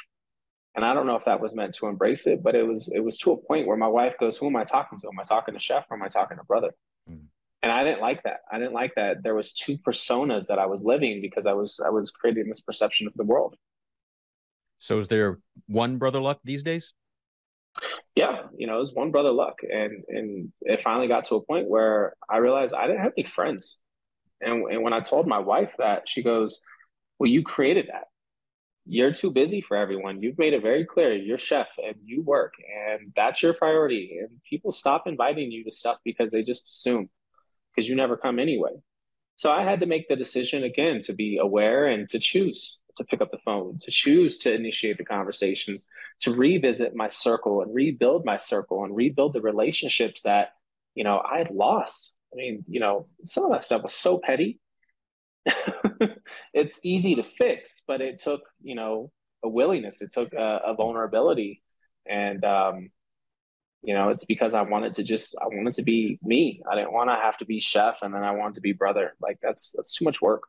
And 0.75 0.85
I 0.85 0.93
don't 0.93 1.07
know 1.07 1.15
if 1.15 1.25
that 1.25 1.41
was 1.41 1.55
meant 1.55 1.73
to 1.75 1.87
embrace 1.87 2.27
it, 2.27 2.43
but 2.43 2.55
it 2.55 2.65
was 2.65 2.89
it 2.93 3.03
was 3.03 3.17
to 3.19 3.31
a 3.31 3.37
point 3.37 3.67
where 3.67 3.75
my 3.75 3.87
wife 3.87 4.13
goes, 4.19 4.37
Who 4.37 4.47
am 4.47 4.55
I 4.55 4.63
talking 4.63 4.99
to? 4.99 5.07
Am 5.07 5.19
I 5.19 5.23
talking 5.23 5.53
to 5.53 5.59
chef 5.59 5.85
or 5.89 5.97
am 5.97 6.03
I 6.03 6.07
talking 6.07 6.37
to 6.37 6.43
brother? 6.43 6.71
Mm. 7.09 7.25
And 7.63 7.71
I 7.71 7.83
didn't 7.83 7.99
like 7.99 8.23
that. 8.23 8.41
I 8.51 8.57
didn't 8.57 8.73
like 8.73 8.93
that 8.95 9.21
there 9.23 9.35
was 9.35 9.53
two 9.53 9.77
personas 9.79 10.47
that 10.47 10.59
I 10.59 10.65
was 10.67 10.85
living 10.85 11.19
because 11.19 11.45
I 11.45 11.53
was 11.53 11.81
I 11.85 11.89
was 11.89 12.09
creating 12.11 12.47
this 12.47 12.61
perception 12.61 13.07
of 13.07 13.13
the 13.15 13.23
world. 13.23 13.55
So 14.79 14.99
is 14.99 15.07
there 15.07 15.39
one 15.67 15.97
brother 15.97 16.21
luck 16.21 16.39
these 16.43 16.63
days? 16.63 16.93
Yeah, 18.15 18.43
you 18.57 18.67
know, 18.67 18.75
it 18.75 18.79
was 18.79 18.93
one 18.93 19.11
brother 19.11 19.31
luck. 19.31 19.59
And 19.63 20.03
and 20.07 20.51
it 20.61 20.81
finally 20.81 21.07
got 21.07 21.25
to 21.25 21.35
a 21.35 21.45
point 21.45 21.69
where 21.69 22.15
I 22.29 22.37
realized 22.37 22.73
I 22.73 22.87
didn't 22.87 23.03
have 23.03 23.13
any 23.17 23.25
friends. 23.25 23.79
And, 24.41 24.63
and 24.71 24.83
when 24.83 24.93
I 24.93 25.01
told 25.01 25.27
my 25.27 25.39
wife 25.39 25.73
that, 25.77 26.09
she 26.09 26.23
goes, 26.23 26.61
Well, 27.19 27.29
you 27.29 27.43
created 27.43 27.87
that. 27.91 28.05
You're 28.85 29.13
too 29.13 29.31
busy 29.31 29.61
for 29.61 29.77
everyone. 29.77 30.21
You've 30.21 30.39
made 30.39 30.53
it 30.53 30.63
very 30.63 30.85
clear 30.85 31.13
you're 31.13 31.37
chef 31.37 31.69
and 31.77 31.95
you 32.03 32.23
work, 32.23 32.55
and 32.59 33.13
that's 33.15 33.41
your 33.43 33.53
priority. 33.53 34.17
And 34.19 34.29
people 34.49 34.71
stop 34.71 35.07
inviting 35.07 35.51
you 35.51 35.63
to 35.63 35.71
stuff 35.71 35.97
because 36.03 36.31
they 36.31 36.43
just 36.43 36.67
assume 36.67 37.09
because 37.73 37.87
you 37.87 37.95
never 37.95 38.17
come 38.17 38.39
anyway. 38.39 38.71
So 39.35 39.51
I 39.51 39.63
had 39.63 39.79
to 39.79 39.85
make 39.85 40.07
the 40.07 40.15
decision 40.15 40.63
again 40.63 40.99
to 41.01 41.13
be 41.13 41.37
aware 41.37 41.87
and 41.87 42.09
to 42.09 42.19
choose 42.19 42.80
to 43.01 43.07
pick 43.07 43.21
up 43.21 43.31
the 43.31 43.37
phone, 43.39 43.79
to 43.79 43.91
choose 43.91 44.37
to 44.39 44.53
initiate 44.53 44.97
the 44.97 45.05
conversations, 45.05 45.87
to 46.19 46.33
revisit 46.33 46.95
my 46.95 47.07
circle 47.07 47.61
and 47.61 47.73
rebuild 47.73 48.25
my 48.25 48.37
circle 48.37 48.83
and 48.83 48.95
rebuild 48.95 49.33
the 49.33 49.41
relationships 49.41 50.21
that, 50.23 50.53
you 50.95 51.03
know, 51.03 51.21
I 51.29 51.39
had 51.39 51.51
lost. 51.51 52.17
I 52.33 52.37
mean, 52.37 52.63
you 52.67 52.79
know, 52.79 53.07
some 53.25 53.45
of 53.45 53.51
that 53.51 53.63
stuff 53.63 53.83
was 53.83 53.93
so 53.93 54.19
petty. 54.19 54.59
it's 56.53 56.79
easy 56.83 57.15
to 57.15 57.23
fix, 57.23 57.81
but 57.87 58.01
it 58.01 58.19
took, 58.19 58.41
you 58.61 58.75
know, 58.75 59.11
a 59.43 59.49
willingness, 59.49 60.01
it 60.01 60.11
took 60.13 60.33
a, 60.33 60.61
a 60.65 60.75
vulnerability. 60.75 61.63
And, 62.07 62.43
um, 62.45 62.89
you 63.83 63.95
know, 63.95 64.09
it's 64.09 64.25
because 64.25 64.53
I 64.53 64.61
wanted 64.61 64.93
to 64.95 65.03
just 65.03 65.35
I 65.41 65.47
wanted 65.47 65.73
to 65.73 65.83
be 65.83 66.19
me. 66.21 66.61
I 66.71 66.75
didn't 66.75 66.93
want 66.93 67.09
to 67.09 67.15
have 67.15 67.37
to 67.39 67.45
be 67.45 67.59
chef 67.59 67.99
and 68.03 68.13
then 68.13 68.23
I 68.23 68.31
wanted 68.31 68.55
to 68.55 68.61
be 68.61 68.73
brother. 68.73 69.15
Like 69.19 69.39
that's 69.41 69.73
that's 69.75 69.95
too 69.95 70.05
much 70.05 70.21
work. 70.21 70.43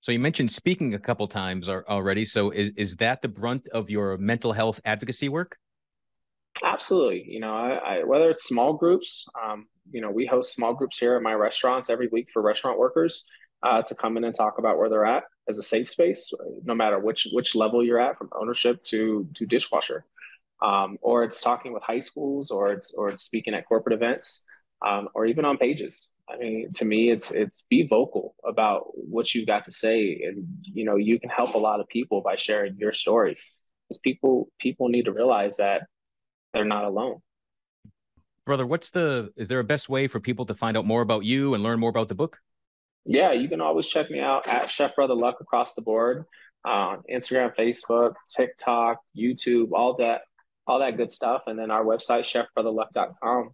So 0.00 0.12
you 0.12 0.18
mentioned 0.18 0.52
speaking 0.52 0.94
a 0.94 0.98
couple 0.98 1.26
times 1.26 1.68
already. 1.68 2.24
So 2.24 2.50
is 2.50 2.70
is 2.76 2.96
that 2.96 3.22
the 3.22 3.28
brunt 3.28 3.68
of 3.68 3.90
your 3.90 4.16
mental 4.18 4.52
health 4.52 4.80
advocacy 4.84 5.28
work? 5.28 5.56
Absolutely. 6.64 7.24
You 7.28 7.40
know, 7.40 7.54
I, 7.54 7.98
I, 7.98 8.04
whether 8.04 8.30
it's 8.30 8.44
small 8.44 8.72
groups, 8.72 9.26
um, 9.44 9.66
you 9.90 10.00
know, 10.00 10.10
we 10.10 10.24
host 10.24 10.54
small 10.54 10.72
groups 10.72 10.98
here 10.98 11.14
at 11.16 11.22
my 11.22 11.34
restaurants 11.34 11.90
every 11.90 12.08
week 12.08 12.28
for 12.32 12.40
restaurant 12.40 12.78
workers 12.78 13.24
uh, 13.62 13.82
to 13.82 13.94
come 13.94 14.16
in 14.16 14.24
and 14.24 14.34
talk 14.34 14.58
about 14.58 14.78
where 14.78 14.88
they're 14.88 15.04
at 15.04 15.24
as 15.48 15.58
a 15.58 15.62
safe 15.62 15.90
space, 15.90 16.32
no 16.64 16.74
matter 16.74 16.98
which 16.98 17.28
which 17.32 17.54
level 17.54 17.84
you're 17.84 18.00
at, 18.00 18.16
from 18.16 18.30
ownership 18.32 18.82
to 18.84 19.28
to 19.34 19.44
dishwasher 19.44 20.04
um, 20.62 20.98
or 21.02 21.24
it's 21.24 21.40
talking 21.40 21.72
with 21.72 21.82
high 21.82 22.00
schools, 22.00 22.50
or 22.50 22.72
it's 22.72 22.94
or 22.94 23.08
it's 23.08 23.22
speaking 23.22 23.54
at 23.54 23.66
corporate 23.66 23.94
events, 23.94 24.44
um, 24.86 25.08
or 25.14 25.26
even 25.26 25.44
on 25.44 25.58
pages. 25.58 26.14
I 26.28 26.36
mean, 26.36 26.72
to 26.74 26.84
me, 26.84 27.10
it's 27.10 27.32
it's 27.32 27.66
be 27.68 27.86
vocal 27.86 28.34
about 28.44 28.84
what 28.94 29.34
you've 29.34 29.46
got 29.46 29.64
to 29.64 29.72
say, 29.72 30.22
and 30.24 30.46
you 30.62 30.84
know 30.84 30.96
you 30.96 31.18
can 31.18 31.30
help 31.30 31.54
a 31.54 31.58
lot 31.58 31.80
of 31.80 31.88
people 31.88 32.20
by 32.20 32.36
sharing 32.36 32.76
your 32.78 32.92
story, 32.92 33.36
because 33.88 33.98
people 34.00 34.48
people 34.58 34.88
need 34.88 35.06
to 35.06 35.12
realize 35.12 35.56
that 35.56 35.82
they're 36.52 36.64
not 36.64 36.84
alone. 36.84 37.20
Brother, 38.44 38.66
what's 38.66 38.90
the 38.90 39.32
is 39.36 39.48
there 39.48 39.58
a 39.58 39.64
best 39.64 39.88
way 39.88 40.06
for 40.06 40.20
people 40.20 40.46
to 40.46 40.54
find 40.54 40.76
out 40.76 40.86
more 40.86 41.02
about 41.02 41.24
you 41.24 41.54
and 41.54 41.62
learn 41.62 41.80
more 41.80 41.90
about 41.90 42.08
the 42.08 42.14
book? 42.14 42.38
Yeah, 43.04 43.32
you 43.32 43.48
can 43.48 43.60
always 43.60 43.86
check 43.86 44.10
me 44.10 44.20
out 44.20 44.46
at 44.46 44.70
Chef 44.70 44.94
Brother 44.94 45.14
Luck 45.14 45.36
across 45.40 45.74
the 45.74 45.82
board 45.82 46.24
on 46.64 47.02
Instagram, 47.10 47.54
Facebook, 47.56 48.14
TikTok, 48.28 48.98
YouTube, 49.16 49.68
all 49.72 49.96
that 49.96 50.22
all 50.66 50.80
that 50.80 50.96
good 50.96 51.10
stuff. 51.10 51.44
And 51.46 51.58
then 51.58 51.70
our 51.70 51.84
website, 51.84 52.24
chefbrotherluck.com, 52.24 53.50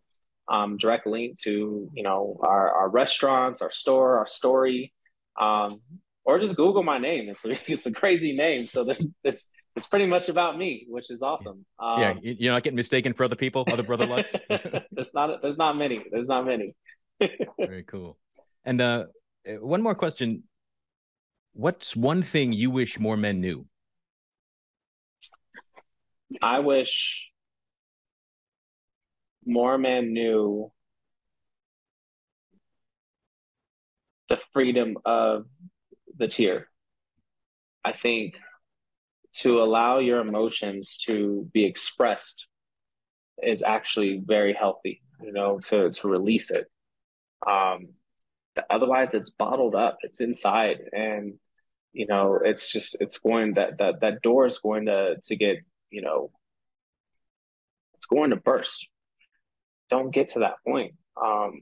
um, 0.49 0.77
direct 0.77 1.07
link 1.07 1.39
to, 1.43 1.89
you 1.93 2.03
know, 2.03 2.39
our, 2.43 2.71
our 2.71 2.89
restaurants, 2.89 3.63
our 3.63 3.71
store, 3.71 4.19
our 4.19 4.27
story, 4.27 4.93
um, 5.41 5.81
or 6.25 6.39
just 6.39 6.57
Google 6.57 6.83
my 6.83 6.99
name. 6.99 7.29
It's 7.29 7.45
a, 7.45 7.51
it's 7.73 7.87
a 7.87 7.93
crazy 7.93 8.33
name. 8.33 8.67
So 8.67 8.85
there's 8.85 9.07
this, 9.23 9.51
it's 9.77 9.87
pretty 9.87 10.07
much 10.07 10.29
about 10.29 10.59
me, 10.59 10.87
which 10.89 11.11
is 11.11 11.23
awesome. 11.23 11.65
Um, 11.79 12.01
yeah. 12.01 12.15
You're 12.23 12.53
not 12.53 12.63
getting 12.63 12.77
mistaken 12.77 13.15
for 13.15 13.25
other 13.25 13.37
people, 13.37 13.65
other 13.69 13.83
brother 13.83 14.07
lucks. 14.09 14.35
there's 14.91 15.15
not, 15.15 15.41
there's 15.43 15.59
not 15.59 15.77
many, 15.77 16.05
there's 16.11 16.29
not 16.29 16.47
many. 16.47 16.75
Very 17.59 17.85
cool. 17.85 18.19
And, 18.65 18.81
uh, 18.81 19.07
one 19.45 19.83
more 19.83 19.95
question. 19.95 20.45
What's 21.55 21.97
one 21.97 22.23
thing 22.23 22.53
you 22.53 22.71
wish 22.71 22.99
more 22.99 23.17
men 23.17 23.41
knew? 23.41 23.67
I 26.41 26.61
wish 26.61 27.32
more 29.45 29.79
men 29.79 30.13
knew 30.13 30.71
the 34.29 34.41
freedom 34.53 34.97
of 35.05 35.47
the 36.17 36.29
tear. 36.29 36.69
I 37.85 37.93
think 37.93 38.37
to 39.35 39.63
allow 39.63 39.99
your 39.99 40.21
emotions 40.21 40.99
to 41.07 41.49
be 41.53 41.65
expressed 41.65 42.49
is 43.43 43.63
actually 43.63 44.23
very 44.25 44.55
healthy, 44.55 45.03
you 45.21 45.33
know, 45.33 45.59
to 45.65 45.91
to 45.91 46.09
release 46.09 46.51
it. 46.51 46.67
Um 47.47 47.89
otherwise 48.71 49.15
it's 49.15 49.31
bottled 49.31 49.75
up, 49.75 49.99
it's 50.03 50.21
inside 50.21 50.79
and 50.93 51.35
you 51.93 52.07
know, 52.07 52.39
it's 52.43 52.73
just 52.73 53.01
it's 53.03 53.19
going 53.19 53.55
that 53.55 53.79
that 53.79 54.01
that 54.01 54.23
door 54.23 54.47
is 54.47 54.59
going 54.59 54.87
to 54.87 55.17
to 55.25 55.37
get 55.37 55.59
you 55.91 56.03
know, 56.03 56.31
it's 57.95 58.07
going 58.07 58.31
to 58.31 58.37
burst. 58.37 58.89
Don't 59.93 60.11
get 60.11 60.29
to 60.29 60.39
that 60.39 60.55
point. 60.67 60.95
Um, 61.23 61.61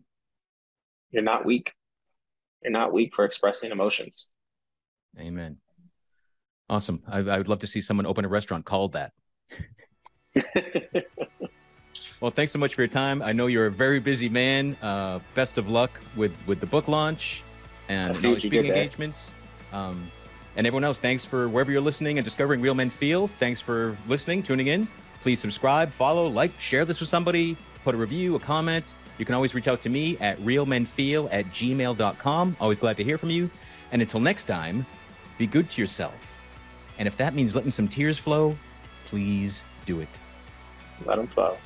you're 1.10 1.24
not 1.24 1.44
weak. 1.44 1.72
You're 2.62 2.70
not 2.70 2.92
weak 2.92 3.12
for 3.12 3.24
expressing 3.24 3.72
emotions. 3.72 4.28
Amen. 5.18 5.56
Awesome. 6.68 7.02
I, 7.08 7.18
I 7.18 7.38
would 7.38 7.48
love 7.48 7.58
to 7.58 7.66
see 7.66 7.80
someone 7.80 8.06
open 8.06 8.24
a 8.24 8.28
restaurant 8.28 8.64
called 8.64 8.92
that. 8.92 9.10
well, 12.20 12.30
thanks 12.30 12.52
so 12.52 12.60
much 12.60 12.76
for 12.76 12.82
your 12.82 12.88
time. 12.88 13.20
I 13.20 13.32
know 13.32 13.48
you're 13.48 13.66
a 13.66 13.70
very 13.72 13.98
busy 13.98 14.28
man. 14.28 14.76
Uh, 14.80 15.18
best 15.34 15.58
of 15.58 15.68
luck 15.68 16.00
with 16.14 16.30
with 16.46 16.60
the 16.60 16.66
book 16.66 16.86
launch 16.86 17.42
and 17.88 18.14
speaking 18.14 18.64
engagements. 18.64 19.32
Um, 19.72 20.08
and 20.54 20.68
everyone 20.68 20.84
else, 20.84 21.00
thanks 21.00 21.24
for 21.24 21.48
wherever 21.48 21.72
you're 21.72 21.80
listening 21.80 22.18
and 22.18 22.24
discovering 22.24 22.60
Real 22.60 22.76
Men 22.76 22.90
Feel. 22.90 23.26
Thanks 23.26 23.60
for 23.60 23.96
listening, 24.06 24.44
tuning 24.44 24.68
in. 24.68 24.86
Please 25.20 25.40
subscribe, 25.40 25.90
follow, 25.90 26.28
like, 26.28 26.52
share 26.60 26.84
this 26.84 27.00
with 27.00 27.08
somebody, 27.08 27.56
put 27.84 27.94
a 27.94 27.98
review, 27.98 28.36
a 28.36 28.40
comment. 28.40 28.84
You 29.18 29.24
can 29.24 29.34
always 29.34 29.54
reach 29.54 29.68
out 29.68 29.82
to 29.82 29.88
me 29.88 30.16
at 30.18 30.38
realmenfeel 30.38 31.28
at 31.30 31.46
gmail.com. 31.46 32.56
Always 32.60 32.78
glad 32.78 32.96
to 32.96 33.04
hear 33.04 33.18
from 33.18 33.30
you. 33.30 33.50
And 33.92 34.00
until 34.00 34.20
next 34.20 34.44
time, 34.44 34.86
be 35.36 35.46
good 35.46 35.68
to 35.70 35.80
yourself. 35.80 36.14
And 36.98 37.06
if 37.08 37.16
that 37.16 37.34
means 37.34 37.54
letting 37.54 37.70
some 37.70 37.88
tears 37.88 38.18
flow, 38.18 38.56
please 39.06 39.62
do 39.86 40.00
it. 40.00 40.08
Let 41.04 41.16
them 41.16 41.26
flow. 41.26 41.56